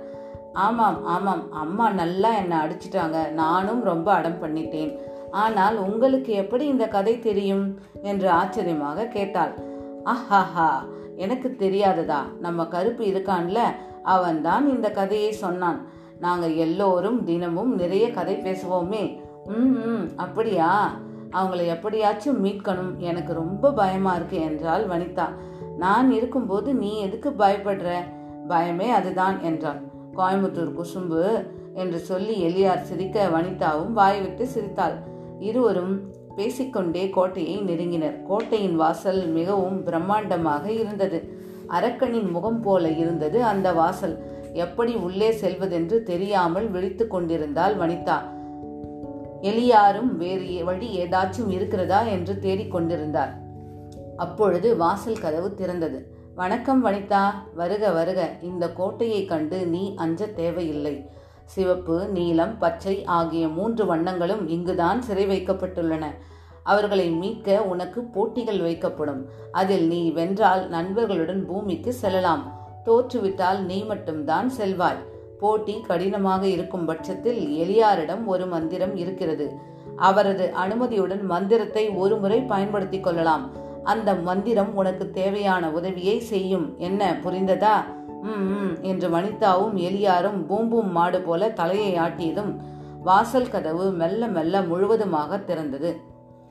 ஆமாம் 0.66 0.99
ஆமாம் 1.04 1.42
அம்மா 1.52 1.87
நல்லா 1.90 2.30
என்னை 2.35 2.58
அடிச்சிட்டாங்க. 2.58 3.18
நானும் 3.42 3.82
ரொம்ப 3.82 4.08
அடம் 4.12 4.40
பண்ணிட்டேன். 4.42 4.92
ஆனால் 5.30 5.76
உங்களுக்கு 5.76 6.32
எப்படி 6.32 6.64
இந்த 6.66 6.85
கதை 6.88 7.14
தெரியும்? 7.18 7.64
என்று 8.02 8.30
ஆச்சரியமாக 8.30 9.08
கேட்டாள். 9.16 9.54
ஆஹாஹா 10.04 10.70
எனக்கு 11.16 11.49
தெரியாததா 11.58 12.20
நம்ம 12.40 12.66
கருப்பு 12.66 13.04
இருக்கான்ல 13.04 13.61
அவன்தான் 14.02 14.66
இந்த 14.68 14.88
கதையை 14.90 15.32
சொன்னான். 15.44 15.80
நாங்கள் 16.20 16.54
எல்லோரும் 16.54 17.18
தினமும் 17.25 17.73
நிறைய 17.75 18.06
கதை 18.11 18.37
பேசுவோமே. 18.37 19.02
ம் 19.47 19.76
ம் 19.90 20.06
அப்படியா? 20.16 20.70
அவங்கள 21.32 21.66
எப்படியாச்சும் 21.66 22.44
மீட்கணும். 22.44 22.97
எனக்கு 22.97 23.32
ரொம்ப 23.32 23.73
பயமா 23.73 24.14
இருக்கு 24.14 24.40
என்றாள் 24.40 24.87
வனிதா. 24.87 25.26
நான் 25.76 26.11
இருக்கும்போது 26.11 26.75
நீ 26.75 26.99
எதுக்கு 26.99 27.30
பயப்படுற? 27.30 27.90
பயமே 28.49 28.88
அதுதான் 28.90 29.42
என்றாள். 29.42 29.80
கோயம்புத்தூர் 30.16 30.73
குசும்பு 30.73 31.47
என்று 31.75 31.99
சொல்லி 31.99 32.35
எலியார் 32.42 32.82
சிரிக்க 32.82 33.28
வனிதாவும் 33.28 33.92
வாய்விட்டு 33.92 34.47
சிரித்தாள். 34.47 34.92
இருவரும் 35.38 36.00
பேசிக்கொண்டே 36.37 37.11
கோட்டையை 37.11 37.61
நெருங்கினர். 37.61 38.23
கோட்டையின் 38.23 38.76
வாசல் 38.76 39.26
மிகவும் 39.26 39.87
பிரம்மாண்டமாக 39.87 40.66
இருந்தது. 40.66 41.37
அரக்கனின் 41.68 42.30
முகம் 42.30 42.61
போல 42.61 42.88
இருந்தது 42.88 43.44
அந்த 43.44 43.73
வாசல். 43.73 44.16
எப்படி 44.52 44.94
உள்ளே 44.94 45.30
செல்வதென்று 45.30 46.02
தெரியாமல் 46.02 46.70
விழித்து 46.70 47.06
கொண்டிருந்தாள் 47.06 47.76
வனிதா. 47.76 48.18
எலியாரும் 49.42 50.16
வேறு 50.16 50.64
வழி 50.64 51.02
ஏதாச்சும் 51.02 51.49
இருக்கிறதா 51.49 52.02
என்று 52.02 52.38
தேடிக்கொண்டிருந்தார் 52.42 53.30
அப்பொழுது 54.16 54.76
வாசல் 54.76 55.18
கதவு 55.18 55.54
திறந்தது. 55.57 56.04
வணக்கம் 56.35 56.87
வனிதா 56.87 57.30
வருக 57.54 57.90
வருக. 57.90 58.30
இந்த 58.42 58.73
கோட்டையை 58.73 59.25
கண்டு 59.25 59.66
நீ 59.66 59.95
அஞ்ச 59.95 60.26
தேவையில்லை. 60.26 61.11
சிவப்பு 61.45 62.09
நீலம் 62.09 62.59
பச்சை 62.59 63.04
ஆகிய 63.04 63.49
மூன்று 63.49 63.97
வண்ணங்களும் 63.97 64.49
இங்குதான் 64.49 65.02
சிறை 65.02 65.26
வைக்கப்பட்டுள்ளன. 65.26 66.07
அவர்களை 66.62 67.11
மீட்க 67.11 67.62
உனக்கு 67.62 68.02
போட்டிகள் 68.02 68.61
வைக்கப்படும். 68.61 69.25
அதில் 69.52 69.87
நீ 69.87 70.11
வென்றால் 70.11 70.68
நண்பர்களுடன் 70.68 71.47
பூமிக்கு 71.47 71.92
செல்லலாம். 71.92 72.66
தோற்றுவிட்டால் 72.85 73.59
நீ 73.59 73.85
மட்டும்தான் 73.85 74.49
செல்வாய். 74.49 75.16
போட்டி 75.38 75.80
கடினமாக 75.80 76.47
இருக்கும் 76.47 76.85
பட்சத்தில் 76.85 77.40
எலியாரிடம் 77.62 78.25
ஒரு 78.25 78.47
மந்திரம் 78.47 78.97
இருக்கிறது. 78.97 79.47
அவரது 79.97 80.52
அனுமதியுடன் 80.66 81.23
மந்திரத்தை 81.23 81.88
ஒருமுறை 81.88 82.40
பயன்படுத்திக் 82.40 83.02
கொள்ளலாம். 83.02 83.50
அந்த 83.85 84.14
மந்திரம் 84.14 84.75
உனக்கு 84.75 85.11
தேவையான 85.11 85.71
உதவியை 85.71 86.21
செய்யும். 86.21 86.75
என்ன 86.78 87.21
புரிந்ததா? 87.25 87.76
ம் 88.23 88.76
என்று 88.83 89.09
வனிதாவும் 89.09 89.76
எலியாரும் 89.76 90.38
பூம்பூம் 90.49 90.90
மாடு 90.90 91.21
போல 91.21 91.50
தலையை 91.50 91.95
ஆட்டியதும் 91.95 92.57
வாசல் 93.02 93.50
கதவு 93.50 93.90
மெல்ல 93.90 94.26
மெல்ல 94.26 94.62
முழுவதுமாக 94.62 95.37
திறந்தது. 95.37 95.90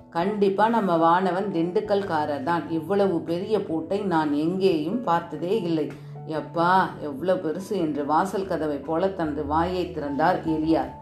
கண்டிப்பா 0.09 0.69
நம்ம 0.69 0.97
வானவன் 0.97 1.51
திண்டுக்கல்காரர் 1.51 2.43
தான் 2.43 2.69
இவ்வளவு 2.69 3.21
பெரிய 3.21 3.61
பூட்டை 3.61 3.99
நான் 4.01 4.33
எங்கேயும் 4.33 5.03
பார்த்ததே 5.03 5.61
இல்லை. 5.61 5.91
எப்பா 6.27 6.71
எவ்வளோ 7.01 7.33
பெருசு 7.33 7.69
என்று 7.69 8.05
வாசல் 8.05 8.47
கதவை 8.47 8.77
போல 8.77 9.07
தனது 9.07 9.45
வாயை 9.45 9.91
திறந்தார் 9.91 10.39
எலியார் 10.45 10.93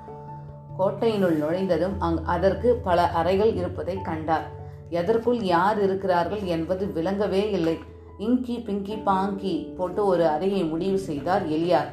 கோட்டையினுள் 0.79 1.36
நுழைந்ததும் 1.38 1.96
அங் 2.00 2.24
அதற்கு 2.24 2.75
பல 2.75 3.12
அறைகள் 3.12 3.53
இருப்பதை 3.55 4.01
கண்டார். 4.01 4.46
எதற்குள் 4.89 5.41
யார் 5.41 5.84
இருக்கிறார்கள் 5.84 6.44
என்பது 6.44 6.86
விளங்கவே 6.88 7.51
இல்லை. 7.51 7.77
இங்கி 8.17 8.60
பிங்கி 8.60 8.96
பாங்கி 8.96 9.74
போட்டு 9.77 10.05
ஒரு 10.05 10.27
அறையை 10.27 10.63
முடிவு 10.63 10.98
செய்தார் 10.98 11.48
எலியார். 11.48 11.89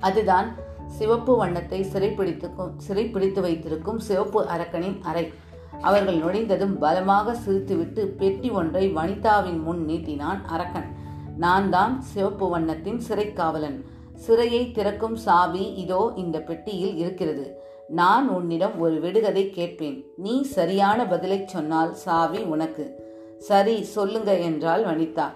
அதுதான் 0.00 0.48
சிவப்பு 0.86 1.36
வண்ணத்தை 1.36 1.80
சிறைப்பிடித்துக்கும் 1.82 2.74
சிறைப்பிடித்து 2.76 3.40
வைத்திருக்கும் 3.40 3.98
சிவப்பு 3.98 4.42
அரக்கனின் 4.44 4.98
அறை. 5.02 5.32
அவர்கள் 5.80 6.18
நுழைந்ததும் 6.18 6.78
பலமாக 6.78 7.36
சிரித்துவிட்டு 7.46 8.06
பெட்டி 8.06 8.50
ஒன்றை 8.50 8.92
வனிதாவின் 8.94 9.62
முன் 9.62 9.84
நீட்டினான் 9.88 10.44
அரக்கன். 10.44 10.99
நான் 11.42 11.66
தான் 11.74 11.94
சிவப்பு 12.10 12.46
வண்ணத்தின் 12.52 13.00
சிறைக்காவலன். 13.06 13.78
சிறையை 14.24 14.62
திறக்கும் 14.76 15.18
சாவி 15.26 15.64
இதோ 15.82 16.00
இந்த 16.22 16.36
பெட்டியில் 16.48 16.96
இருக்கிறது. 17.02 17.46
நான் 18.00 18.26
உன்னிடம் 18.36 18.74
ஒரு 18.84 18.96
விடுகதை 19.04 19.44
கேட்பேன். 19.50 19.96
நீ 20.24 20.34
சரியான 20.56 21.06
பதிலை 21.12 21.38
சொன்னால் 21.54 21.92
சாவி 22.04 22.40
உனக்கு. 22.54 22.84
சரி 23.48 23.76
சொல்லுங்க 23.94 24.30
என்றாள் 24.48 24.84
வனிதா. 24.90 25.28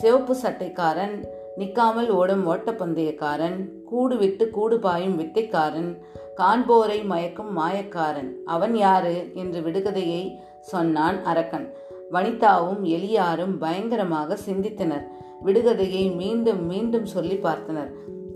சிவப்பு 0.00 0.34
சட்டைக்காரன் 0.42 1.16
நிக்காமல் 1.60 2.10
ஓடும் 2.18 2.44
ஓட்டப்பந்தயக்காரன் 2.52 3.58
கூடு 3.90 4.16
விட்டு 4.22 4.44
கூடு 4.56 4.76
பாயும் 4.86 5.16
வித்தைக்காரன் 5.20 5.90
காண்போரை 6.40 6.98
மயக்கும் 7.10 7.52
மாயக்காரன். 7.58 8.30
அவன் 8.54 8.74
யாரு 8.84 9.16
என்று 9.42 9.60
விடுகதையை 9.66 10.22
சொன்னான் 10.72 11.18
அரக்கன். 11.32 11.66
வனிதாவும் 12.14 12.82
எலியாரும் 12.96 13.54
பயங்கரமாக 13.62 14.36
சிந்தித்தனர். 14.46 15.04
விடுகதையை 15.44 16.14
மீண்டும் 16.14 16.66
மீண்டும் 16.66 17.06
சொல்லி 17.06 17.36
பார்த்தனர். 17.36 17.90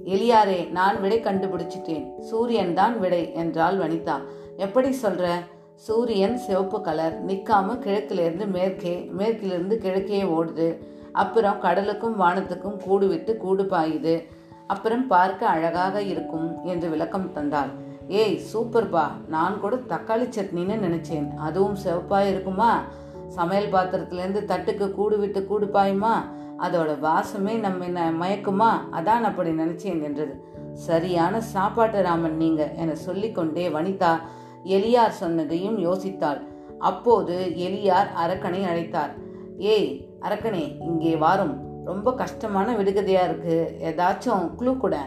எலியாரே 0.04 0.70
நான் 0.70 1.00
விடை 1.00 1.18
கண்டுபிடிச்சிட்டேன். 1.20 2.18
சூரியன் 2.20 2.74
தான் 2.74 3.00
விடை 3.00 3.32
என்றாள் 3.34 3.78
வனிதா. 3.78 4.16
எப்படி 4.56 4.90
சொல்ற? 5.02 5.26
சூரியன் 5.74 6.36
சிவப்பு 6.36 6.80
கலர் 6.80 7.26
நிற்காம 7.26 7.78
கிழக்கிலிருந்து 7.78 8.46
மேற்கே 8.46 9.10
மேற்கிலிருந்து 9.18 9.78
கிழக்கே 9.78 10.22
ஓடுது. 10.22 10.68
அப்புறம் 11.12 11.60
கடலுக்கும் 11.60 12.20
வானத்துக்கும் 12.20 12.76
கூடு 12.76 13.06
விட்டு 13.08 13.36
கூடு 13.36 13.62
பாயுது. 13.62 14.24
அப்புறம் 14.66 15.06
பார்க்க 15.06 15.46
அழகாக 15.48 16.02
இருக்கும் 16.02 16.64
என்று 16.64 16.88
விளக்கம் 16.88 17.30
தந்தாள். 17.34 17.70
ஏய் 18.08 18.40
சூப்பர்பா 18.52 19.04
நான் 19.28 19.60
கூட 19.60 19.76
தக்காளி 19.76 20.26
சட்னின்னு 20.28 20.76
நினைச்சேன். 20.86 21.36
அதுவும் 21.36 21.76
சிவப்பா 21.84 22.28
இருக்குமா? 22.28 22.82
சமையல் 23.28 23.72
பாத்திரத்துலேருந்து 23.72 24.42
தட்டுக்கு 24.46 24.90
கூடு 24.90 25.18
விட்டு 25.18 25.46
கூடு 25.46 25.66
பாயுமா? 25.66 26.14
அதோட 26.58 26.98
வாசமே 26.98 27.58
நம்ம 27.58 27.86
மயக்குமா? 28.10 28.70
அதான் 28.92 29.24
அப்படி 29.30 29.50
நினைச்சேன் 29.50 30.02
என்றது 30.02 30.46
சரியான 30.72 31.40
சாப்பாட்டு 31.40 32.02
ராமன் 32.02 32.36
நீங்க 32.36 32.72
என 32.72 32.94
சொல்லிக்கொண்டே 32.94 33.68
வனிதா 33.68 34.20
எலியார் 34.64 35.18
சொன்னதையும் 35.20 35.78
யோசித்தாள். 35.78 36.40
அப்போது 36.78 37.52
எலியார் 37.56 38.08
அரக்கனை 38.26 38.64
அழைத்தார். 38.64 39.14
ஏய் 39.58 40.06
அரக்கனே 40.20 40.80
இங்கே 40.80 41.16
வாரும். 41.16 41.84
ரொம்ப 41.84 42.14
கஷ்டமான 42.14 42.76
விடுகதையா 42.76 43.24
இருக்கு. 43.24 43.78
ஏதாச்சும் 43.82 44.54
குழு 44.54 44.76
கூட 44.76 44.98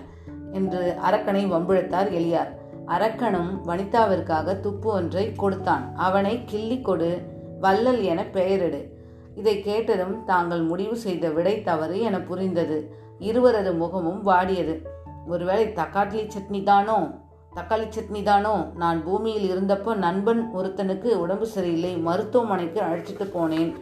என்று 0.52 0.96
அரக்கனை 1.12 1.44
வம்பிழுத்தார் 1.52 2.10
எலியார். 2.12 2.52
அரக்கனும் 2.88 3.52
வனிதாவிற்காக 3.66 4.60
துப்பு 4.60 4.92
ஒன்றை 4.92 5.34
கொடுத்தான். 5.34 5.96
அவனை 5.96 6.42
கிள்ளி 6.46 6.82
கொடு 6.82 7.22
வள்ளல் 7.60 8.02
என 8.02 8.24
பெயரிடு. 8.34 8.91
இதை 9.36 9.62
கேட்டதும் 9.62 10.26
தாங்கள் 10.26 10.62
முடிவு 10.62 10.96
செய்த 10.96 11.30
விடை 11.30 11.62
தவறு 11.62 12.00
என 12.00 12.20
புரிந்தது. 12.20 12.96
இருவரது 13.20 13.74
முகமும் 13.74 14.26
வாடியது. 14.26 14.86
ஒருவேளை 15.28 15.68
தக்காளி 15.68 16.28
சட்னி 16.28 16.64
தானோ? 16.64 17.10
தக்காளி 17.56 17.88
சட்னி 17.88 18.24
தானோ? 18.24 18.66
நான் 18.76 19.04
பூமியில் 19.04 19.56
இருந்தப்போ 19.56 19.96
நண்பன் 19.96 20.52
ஒருத்தனுக்கு 20.56 21.04
உடம்பு 21.04 21.46
சரியில்லை 21.46 21.98
மருத்துவமனைக்கு 21.98 22.82
அழைச்சிட்டு 22.82 23.24
போனேன். 23.24 23.76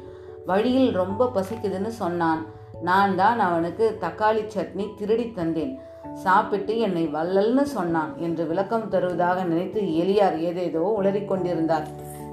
வழியில் 0.46 0.91
ரொம்ப 0.91 1.32
பசிக்குதுன்னு 1.36 1.88
சொன்னான். 1.88 2.46
நான் 2.82 3.15
தான் 3.15 3.39
அவனுக்கு 3.39 3.98
தக்காளி 4.01 4.44
சட்னி 4.56 4.88
திருடி 4.98 5.32
தந்தேன். 5.36 5.79
சாப்பிட்டு 6.13 6.79
என்னை 6.79 7.08
வள்ளல்னு 7.08 7.62
சொன்னான் 7.62 8.18
என்று 8.18 8.48
விளக்கம் 8.48 8.89
தருவதாக 8.89 9.44
நினைத்து 9.44 9.82
எலியார் 9.82 10.39
ஏதேதோ 10.39 10.96
உளறிக்கொண்டிருந்தார் 11.01 11.88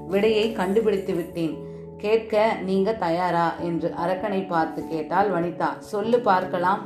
விடையை 0.07 0.51
கண்டுபிடித்து 0.51 1.13
விட்டேன். 1.13 1.66
கேட்க 1.97 2.53
நீங்க 2.61 2.93
தயாரா? 2.93 3.53
என்று 3.59 3.93
அரக்கனை 4.03 4.47
பார்த்து 4.47 4.87
கேட்டால் 4.87 5.29
வனிதா. 5.33 5.77
சொல்லு 5.77 6.19
பார்க்கலாம் 6.19 6.81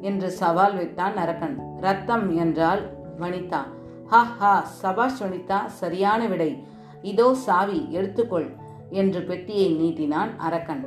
என்று 0.00 0.30
சவால் 0.30 0.76
விட்டான் 0.76 1.16
அரக்கன். 1.16 1.56
ரத்தம் 1.80 2.36
என்றால் 2.36 2.82
வனிதா. 3.18 3.62
ஹா 4.06 4.22
ஹா 4.38 4.54
சபாஷ் 4.82 5.20
வனிதா 5.20 5.66
சரியான 5.66 6.26
விடை. 6.26 6.50
இதோ 7.02 7.34
சாவி 7.34 7.88
எடுத்துக்கொள் 7.92 8.48
என்று 8.90 9.22
பெட்டியை 9.22 9.68
நீட்டினான் 9.74 10.36
அரக்கன். 10.38 10.84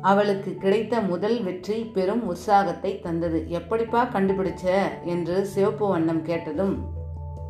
அவளுக்கு 0.00 0.54
கிடைத்த 0.54 1.00
முதல் 1.00 1.42
வெற்றி 1.42 1.76
பெரும் 1.84 2.22
உற்சாகத்தை 2.26 3.00
தந்தது. 3.00 3.38
எப்படிப்பா 3.48 4.04
கண்டுபிடிச்ச? 4.04 4.64
என்று 5.04 5.46
சிவப்பு 5.46 5.88
வண்ணம் 5.88 6.22
கேட்டதும் 6.22 6.74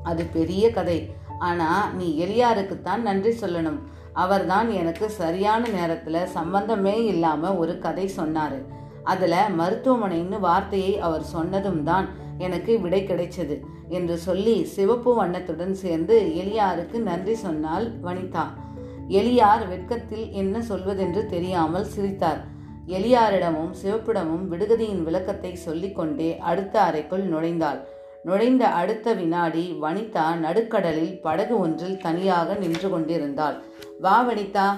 அது 0.03 0.25
பெரிய 0.25 0.71
கதை. 0.71 0.99
ஆனா 1.39 1.69
நீ 1.93 2.07
எளியாருக்குத்தான் 2.25 3.03
நன்றி 3.03 3.33
சொல்லணும். 3.41 3.81
அவர்தான் 4.23 4.69
எனக்கு 4.81 5.07
சரியான 5.11 5.63
நேரத்துல 5.79 6.25
சம்பந்தமே 6.37 6.97
இல்லாம 7.05 7.53
ஒரு 7.57 7.75
கதை 7.79 8.07
சொன்னாரு. 8.17 8.59
அதுல 9.03 9.35
மருத்துவமனைன்னு 9.59 10.39
வார்த்தையை 10.41 10.93
அவர் 10.99 11.25
சொன்னதும் 11.35 11.83
தான் 11.83 12.07
எனக்கு 12.39 12.73
விடை 12.81 13.01
கிடைச்சது 13.07 13.57
என்று 13.89 14.17
சொல்லி 14.19 14.55
சிவப்பு 14.75 15.11
வண்ணத்துடன் 15.15 15.75
சேர்ந்து 15.75 16.17
எலியாருக்கு 16.43 16.99
நன்றி 17.09 17.35
சொன்னால் 17.35 17.87
வனிதா. 18.05 18.45
எலியார் 19.09 19.65
வெட்கத்தில் 19.69 20.27
என்ன 20.33 20.59
சொல்வதென்று 20.69 21.23
தெரியாமல் 21.27 21.91
சிரித்தார். 21.95 22.41
எலியாரிடமும் 22.89 23.73
சிவப்பிடமும் 23.83 24.47
விடுகதியின் 24.51 25.03
விளக்கத்தை 25.03 25.53
சொல்லிக்கொண்டே 25.57 26.31
அடுத்த 26.51 26.75
அறைக்குள் 26.83 27.27
நுழைந்தாள். 27.33 27.81
நுழைந்த 28.25 28.65
அடுத்த 28.81 29.07
வினாடி 29.13 29.65
வனிதா 29.83 30.27
நடுக்கடலில் 30.43 31.15
படகு 31.21 31.55
ஒன்றில் 31.59 31.99
தனியாக 31.99 32.55
நின்று 32.55 32.89
கொண்டிருந்தாள். 32.91 33.57
வா 34.01 34.31
வனிதா 34.31 34.71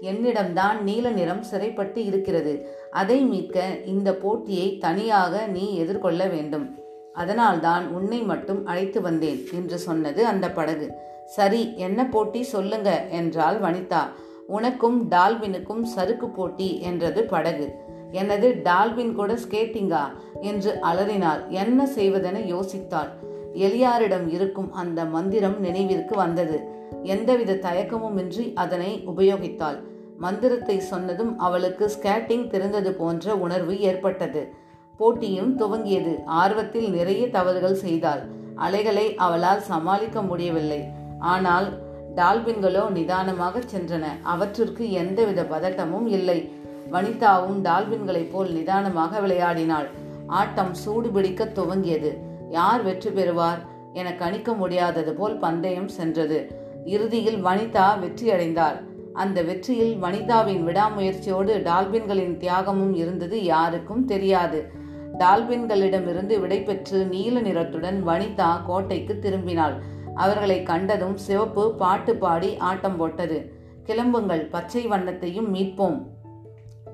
என்னிடம்தான் 0.00 0.80
நீல 0.80 1.10
நிறம் 1.10 1.42
சிறைப்பட்டு 1.42 2.04
இருக்கிறது. 2.04 2.68
அதை 2.90 3.20
மீட்க 3.20 3.78
இந்த 3.84 4.14
போட்டியை 4.14 4.78
தனியாக 4.78 5.46
நீ 5.46 5.76
எதிர்கொள்ள 5.76 6.26
வேண்டும். 6.26 6.78
அதனால்தான் 7.12 7.88
உன்னை 7.88 8.22
மட்டும் 8.22 8.66
அழைத்து 8.66 9.00
வந்தேன் 9.00 9.46
என்று 9.54 9.78
சொன்னது 9.78 10.26
அந்த 10.26 10.50
படகு. 10.50 10.92
சரி 11.26 11.76
என்ன 11.76 12.06
போட்டி 12.06 12.42
சொல்லுங்க 12.42 13.06
என்றாள் 13.10 13.60
வனிதா. 13.60 14.02
உனக்கும் 14.46 15.10
டால்வினுக்கும் 15.10 15.82
சறுக்கு 15.82 16.28
போட்டி 16.28 16.80
என்றது 16.80 17.24
படகு. 17.24 17.74
எனது 18.10 18.60
டால்வின் 18.64 19.12
கூட 19.12 19.34
ஸ்கேட்டிங்கா? 19.34 20.02
என்று 20.40 20.80
அலறினாள். 20.80 21.44
என்ன 21.48 21.88
செய்வதென 21.96 22.38
யோசித்தாள். 22.38 23.08
எலியாரிடம் 23.54 24.26
இருக்கும் 24.28 24.72
அந்த 24.72 25.04
மந்திரம் 25.04 25.60
நினைவிற்கு 25.60 26.16
வந்தது. 26.16 26.60
எந்தவித 27.02 27.52
தயக்கமுமின்றி 27.52 28.52
அதனை 28.54 29.04
உபயோகித்தாள். 29.06 29.78
மந்திரத்தை 30.18 30.80
சொன்னதும் 30.80 31.38
அவளுக்கு 31.38 31.90
ஸ்கேட்டிங் 31.98 32.46
தெரிந்தது 32.46 32.92
போன்ற 32.92 33.36
உணர்வு 33.36 33.80
ஏற்பட்டது. 33.80 34.52
போட்டியும் 34.96 35.58
துவங்கியது. 35.58 36.24
ஆர்வத்தில் 36.24 36.90
நிறைய 36.90 37.30
தவறுகள் 37.30 37.74
செய்தாள். 37.74 38.22
அலைகளை 38.56 39.14
அவளால் 39.14 39.60
சமாளிக்க 39.60 40.22
முடியவில்லை. 40.22 40.88
ஆனால் 41.18 41.68
டால்பின்களோ 42.16 42.90
நிதானமாக 42.90 43.58
சென்றன. 43.58 44.04
அவற்றிற்கு 44.22 44.92
எந்தவித 44.92 45.42
பதட்டமும் 45.42 46.06
இல்லை. 46.06 46.52
வனிதாவும் 46.92 47.58
டால்பின்களைப் 47.62 48.30
போல் 48.32 48.52
நிதானமாக 48.52 49.20
விளையாடினாள். 49.20 49.88
ஆட்டம் 50.26 50.72
சூடுபிடிக்க 50.86 51.48
துவங்கியது. 51.54 52.12
யார் 52.50 52.82
வெற்றி 52.82 53.10
பெறுவார் 53.10 53.60
என 53.92 54.14
கணிக்க 54.14 54.52
முடியாதது 54.52 55.14
போல் 55.14 55.38
பந்தயம் 55.38 55.88
சென்றது. 55.88 56.56
இறுதியில் 56.84 57.44
வனிதா 57.44 57.86
வெற்றியடைந்தாள் 58.00 58.92
அந்த 59.12 59.42
வெற்றியில் 59.42 60.02
வனிதாவின் 60.02 60.62
விடாமுயற்சியோடு 60.64 61.62
டால்பின்களின் 61.62 62.36
தியாகமும் 62.36 62.94
இருந்தது 62.94 63.44
யாருக்கும் 63.44 64.04
தெரியாது. 64.04 64.70
டால்பின்களிடமிருந்து 65.18 66.40
விடைபெற்று 66.40 67.06
நீல 67.06 67.40
நிறத்துடன் 67.40 68.02
வனிதா 68.06 68.64
கோட்டைக்கு 68.66 69.18
திரும்பினாள். 69.22 69.74
அவர்களை 70.14 70.62
கண்டதும் 70.62 71.16
சிவப்பு 71.16 71.74
பாட்டு 71.74 72.16
பாடி 72.16 72.56
ஆட்டம் 72.56 72.96
போட்டது. 72.96 73.52
கிளம்புங்கள் 73.86 74.50
பச்சை 74.50 74.88
வண்ணத்தையும் 74.88 75.48
மீட்போம் 75.48 76.06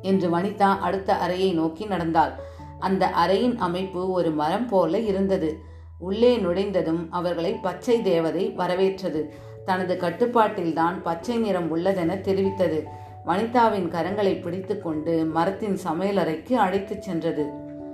என்று 0.02 0.38
வனிதா 0.38 0.78
அடுத்த 0.78 1.16
அறையை 1.16 1.52
நோக்கி 1.52 1.84
நடந்தாள். 1.84 2.40
அந்த 2.80 3.10
அறையின் 3.26 3.56
அமைப்பு 3.56 4.10
ஒரு 4.10 4.30
மரம் 4.30 4.66
போல 4.66 4.98
இருந்தது. 4.98 5.58
உள்ளே 5.98 6.36
நுழைந்ததும் 6.36 7.06
அவர்களை 7.10 7.52
பச்சை 7.52 8.02
தேவதை 8.02 8.54
வரவேற்றது. 8.56 9.28
தனது 9.64 9.96
கட்டுப்பாட்டில்தான் 9.96 11.02
பச்சை 11.02 11.36
நிறம் 11.36 11.76
உள்ளதென 11.76 12.20
தெரிவித்தது. 12.20 12.82
வனிதாவின் 13.26 13.88
கரங்களை 13.88 14.42
பிடித்துக்கொண்டு 14.42 15.24
மரத்தின் 15.24 15.78
சமையலறைக்கு 15.84 16.52
அழைத்துச் 16.52 17.02
சென்றது. 17.02 17.46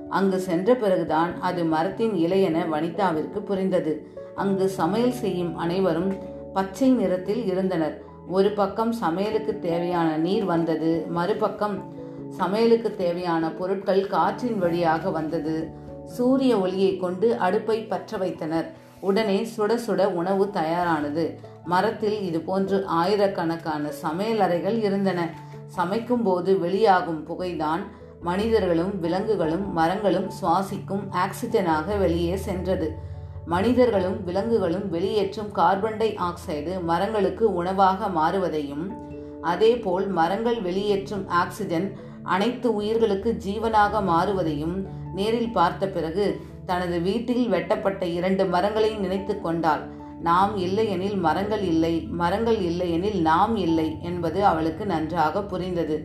அங்கு 0.08 0.38
சென்ற 0.38 0.74
பிறகுதான் 0.74 1.40
அது 1.40 1.64
மரத்தின் 1.64 2.14
இலை 2.14 2.42
என 2.42 2.64
வனிதாவிற்கு 2.64 3.40
புரிந்தது. 3.40 4.14
அங்கு 4.34 4.68
சமையல் 4.68 5.12
செய்யும் 5.12 5.56
அனைவரும் 5.56 6.14
பச்சை 6.54 6.90
நிறத்தில் 6.90 7.46
இருந்தனர். 7.46 8.02
ஒரு 8.28 8.50
பக்கம் 8.50 8.92
சமையலுக்கு 8.92 9.58
தேவையான 9.58 10.16
நீர் 10.16 10.44
வந்தது 10.44 11.06
மறுபக்கம் 11.08 11.94
சமையலுக்கு 12.30 12.96
தேவையான 12.96 13.50
பொருட்கள் 13.50 14.06
காற்றின் 14.06 14.58
வழியாக 14.58 15.10
வந்தது. 15.10 15.70
சூரிய 16.06 16.58
ஒளியை 16.58 16.96
கொண்டு 16.96 17.36
அடுப்பை 17.36 17.82
பற்ற 17.82 18.16
வைத்தனர். 18.16 18.72
உடனே 19.00 19.46
சுட 19.56 19.78
சுட 19.86 20.06
உணவு 20.06 20.50
தயாரானது. 20.52 21.38
மரத்தில் 21.64 22.20
இது 22.20 22.40
போன்று 22.40 22.86
ஆயிரக்கணக்கான 22.86 23.90
சமையலறைகள் 24.02 24.78
இருந்தன. 24.82 25.28
சமைக்கும் 25.66 26.22
போது 26.22 26.58
வெளியாகும் 26.58 27.26
புகைதான் 27.28 27.80
மனிதர்களும் 28.20 29.00
விலங்குகளும் 29.00 29.72
மரங்களும் 29.72 30.30
சுவாசிக்கும் 30.42 31.04
ஆக்சிஜனாக 31.12 31.98
வெளியே 31.98 32.36
சென்றது. 32.36 32.98
மனிதர்களும் 33.44 34.24
விலங்குகளும் 34.24 34.90
வெளியேற்றும் 34.90 35.52
கார்பன் 35.52 35.96
டை 35.96 36.16
ஆக்சைடு 36.16 36.82
மரங்களுக்கு 36.82 37.54
உணவாக 37.54 38.06
மாறுவதையும் 38.06 38.94
அதேபோல் 39.40 40.06
மரங்கள் 40.06 40.62
வெளியேற்றும் 40.62 41.28
ஆக்சிஜன் 41.28 41.96
அனைத்து 42.26 42.68
உயிர்களுக்கு 42.74 43.30
ஜீவனாக 43.44 44.00
மாறுவதையும் 44.02 44.76
நேரில் 45.14 45.52
பார்த்த 45.52 45.84
பிறகு 45.88 46.26
தனது 46.66 46.96
வீட்டில் 47.00 47.44
வெட்டப்பட்ட 47.48 48.06
இரண்டு 48.06 48.44
மரங்களை 48.46 48.90
நினைத்து 48.94 49.34
கொண்டாள். 49.40 49.82
நாம் 50.22 50.56
இல்லையெனில் 50.56 51.16
மரங்கள் 51.16 51.62
இல்லை 51.62 51.94
மரங்கள் 52.20 52.60
இல்லையெனில் 52.60 53.18
நாம் 53.20 53.56
இல்லை 53.56 53.88
என்பது 54.02 54.38
அவளுக்கு 54.44 54.86
நன்றாக 54.86 55.42
புரிந்தது. 55.42 55.96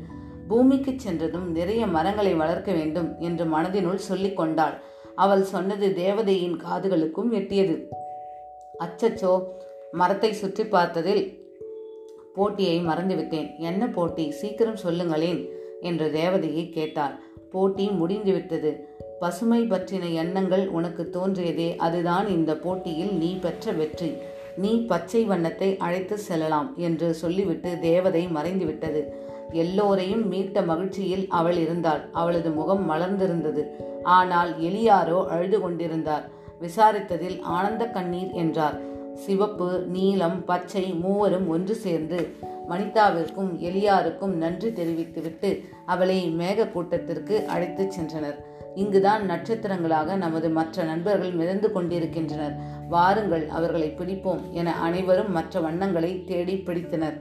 பூமிக்கு 0.47 0.93
சென்றதும் 0.97 1.47
நிறைய 1.51 1.87
மரங்களை 1.87 2.33
வளர்க்க 2.33 2.71
வேண்டும் 2.71 3.09
என்று 3.19 3.45
மனதினுள் 3.45 4.07
சொல்லிக் 4.09 4.37
கொண்டாள். 4.37 4.75
அவள் 5.15 5.43
சொன்னது 5.43 5.87
தேவதையின் 5.93 6.57
காதுகளுக்கும் 6.65 7.31
எட்டியது. 7.31 7.75
அச்சச்சோ 8.79 9.33
மரத்தை 9.91 10.33
சுற்றி 10.33 10.63
பார்த்ததில் 10.63 11.23
போட்டியை 12.35 12.77
மறந்துவிட்டேன். 12.81 13.49
என்ன 13.59 13.87
போட்டி? 13.87 14.25
சீக்கிரம் 14.31 14.83
சொல்லுங்களேன். 14.85 15.41
என்று 15.81 16.07
தேவதையை 16.13 16.69
கேட்டாள். 16.69 17.15
போட்டி 17.51 17.85
முடிந்துவிட்டது. 17.89 18.71
பசுமை 19.19 19.61
பற்றின 19.61 20.13
எண்ணங்கள் 20.13 20.67
உனக்கு 20.67 21.03
தோன்றியதே 21.13 21.75
அதுதான் 21.77 22.27
இந்த 22.27 22.51
போட்டியில் 22.55 23.11
நீ 23.11 23.31
பெற்ற 23.35 23.71
வெற்றி. 23.71 24.11
நீ 24.57 24.71
பச்சை 24.85 25.23
வண்ணத்தை 25.23 25.77
அழைத்து 25.77 26.17
செல்லலாம் 26.17 26.69
என்று 26.77 27.13
சொல்லிவிட்டு 27.13 27.79
தேவதை 27.79 28.27
மறைந்துவிட்டது. 28.27 29.01
எல்லோரையும் 29.53 30.31
மீட்ட 30.31 30.65
மகிழ்ச்சியில் 30.65 31.25
அவள் 31.29 31.57
இருந்தாள். 31.57 32.01
அவளது 32.11 32.49
முகம் 32.51 32.83
மலர்ந்திருந்தது. 32.89 33.63
ஆனால் 34.03 34.51
எலியாரோ 34.59 35.19
அழுது 35.25 35.59
கொண்டிருந்தார். 35.59 36.25
விசாரித்ததில் 36.61 37.37
ஆனந்த 37.41 37.85
கண்ணீர் 37.85 38.31
என்றார். 38.33 38.77
சிவப்பு 39.15 39.69
நீலம் 39.87 40.45
பச்சை 40.45 40.85
மூவரும் 40.93 41.47
ஒன்று 41.47 41.75
சேர்ந்து 41.75 42.19
வனிதாவிற்கும் 42.71 43.51
எலியாருக்கும் 43.59 44.33
நன்றி 44.35 44.73
தெரிவித்துவிட்டு 44.73 45.49
அவளை 45.85 46.35
மேகக்கூட்டத்திற்கு 46.39 47.45
அழைத்துச் 47.45 47.99
சென்றனர். 47.99 48.37
இங்குதான் 48.75 49.29
நட்சத்திரங்களாக 49.29 50.15
நமது 50.15 50.49
மற்ற 50.49 50.83
நண்பர்கள் 50.83 51.31
மிதந்து 51.31 51.71
கொண்டிருக்கின்றனர். 51.71 52.55
வாருங்கள் 52.89 53.47
அவர்களை 53.47 53.95
பிடிப்போம் 53.97 54.51
என 54.51 54.79
அனைவரும் 54.79 55.31
மற்ற 55.31 55.59
வண்ணங்களை 55.59 56.23
தேடி 56.23 56.63
பிடித்தனர். 56.65 57.17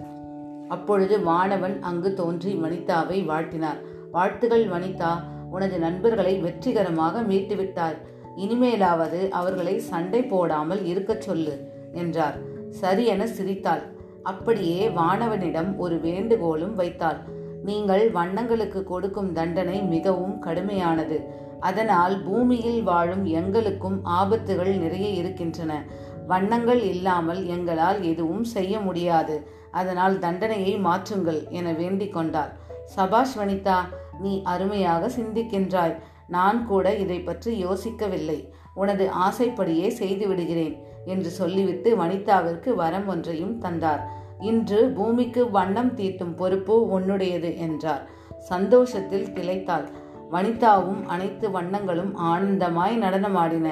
அப்பொழுது 0.69 1.19
வானவன் 1.19 1.79
அங்கு 1.81 2.15
தோன்றி 2.15 2.53
வனிதாவை 2.55 3.27
வாழ்த்தினார். 3.27 3.81
வாழ்த்துகள் 4.11 4.67
வனிதா! 4.67 5.13
உனது 5.51 5.79
நண்பர்களை 5.79 6.39
வெற்றிகரமாக 6.39 7.23
மீட்டுவிட்டாய். 7.23 7.99
இனிமேலாவது 8.37 9.29
அவர்களை 9.31 9.79
சண்டை 9.79 10.23
போடாமல் 10.23 10.85
இருக்கச் 10.85 11.21
சொல்லு 11.21 11.55
என்றார். 11.93 12.37
சரி 12.71 13.05
என 13.07 13.27
சிரித்தாள். 13.27 13.83
அப்படியே 14.23 14.89
வானவனிடம் 14.89 15.77
ஒரு 15.77 15.97
வேண்டுகோளும் 15.97 16.75
வைத்தாள். 16.75 17.21
நீங்கள் 17.65 18.11
வண்ணங்களுக்கு 18.11 18.83
கொடுக்கும் 18.83 19.33
தண்டனை 19.33 19.83
மிகவும் 19.83 20.43
கடுமையானது. 20.43 21.19
அதனால் 21.61 22.23
பூமியில் 22.23 22.83
வாழும் 22.83 23.25
எங்களுக்கும் 23.25 24.05
ஆபத்துகள் 24.05 24.73
நிறைய 24.77 25.09
இருக்கின்றன. 25.09 25.83
வண்ணங்கள் 26.27 26.83
இல்லாமல் 26.83 27.47
எங்களால் 27.47 28.03
எதுவும் 28.03 28.45
செய்ய 28.45 28.81
முடியாது. 28.81 29.47
அதனால் 29.71 30.19
தண்டனையை 30.19 30.79
மாற்றுங்கள் 30.79 31.49
என 31.49 31.73
வேண்டிக் 31.73 32.13
கொண்டார் 32.13 32.53
சபாஷ் 32.85 33.37
வனிதா 33.39 33.79
நீ 34.21 34.43
அருமையாக 34.43 35.11
சிந்திக்கின்றாய். 35.17 35.95
நான் 36.27 36.67
கூட 36.67 36.95
இதை 36.95 37.21
பற்றி 37.21 37.65
யோசிக்கவில்லை. 37.65 38.49
உனது 38.75 39.11
ஆசைப்படியே 39.11 39.89
செய்து 39.89 40.29
விடுகிறேன். 40.29 40.77
என்று 41.05 41.31
சொல்லிவிட்டு 41.31 41.97
வனிதாவிற்கு 41.97 42.75
வரம் 42.75 43.07
ஒன்றையும் 43.07 43.59
தந்தார். 43.59 44.09
இன்று 44.41 44.89
பூமிக்கு 44.89 45.51
வண்ணம் 45.51 45.97
தீட்டும் 45.97 46.37
பொறுப்பு 46.37 47.01
உன்னுடையது 47.01 47.57
என்றார். 47.59 48.09
சந்தோஷத்தில் 48.39 49.27
திளைத்தாள். 49.27 49.85
வனிதாவும் 50.33 51.05
அனைத்து 51.07 51.51
வண்ணங்களும் 51.51 52.13
ஆனந்தமாய் 52.17 52.97
நடனமாடின. 52.97 53.69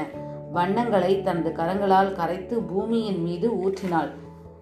வண்ணங்களை 0.53 1.23
தனது 1.23 1.53
கரங்களால் 1.57 2.13
கரைத்து 2.13 2.63
பூமியின் 2.63 3.23
மீது 3.23 3.51
ஊற்றினாள். 3.51 4.11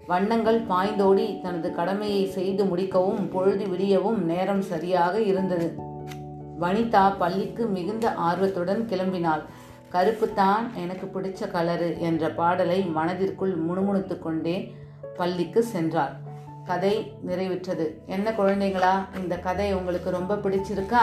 வண்ணங்கள் 0.07 0.62
பாய்ந்தோடி 0.62 1.40
தனது 1.40 1.74
கடமையை 1.74 2.26
செய்து 2.26 2.64
முடிக்கவும் 2.64 3.31
பொழுது 3.31 3.66
விடியவும் 3.66 4.18
நேரம் 4.18 4.62
சரியாக 4.62 5.20
இருந்தது. 5.20 5.74
வனிதா 6.61 7.12
பள்ளிக்கு 7.18 7.66
மிகுந்த 7.66 8.14
ஆர்வத்துடன் 8.14 8.87
கிளம்பினாள். 8.88 9.42
கருப்பு 9.88 10.33
தான் 10.33 10.64
எனக்கு 10.75 11.07
பிடிச்ச 11.07 11.49
கலரு 11.53 11.99
என்ற 11.99 12.31
பாடலை 12.31 12.79
மனதிற்குள் 12.83 13.55
முணுமுணுத்து 13.68 14.18
கொண்டே 14.18 14.57
பள்ளிக்கு 15.16 15.64
சென்றாள் 15.72 16.14
கதை 16.64 17.12
நிறைவுற்றது. 17.27 17.85
என்ன 18.07 18.31
குழந்தைங்களா 18.31 18.94
இந்த 19.18 19.38
கதை 19.38 19.75
உங்களுக்கு 19.75 20.11
ரொம்ப 20.11 20.35
பிடிச்சிருக்கா? 20.35 21.03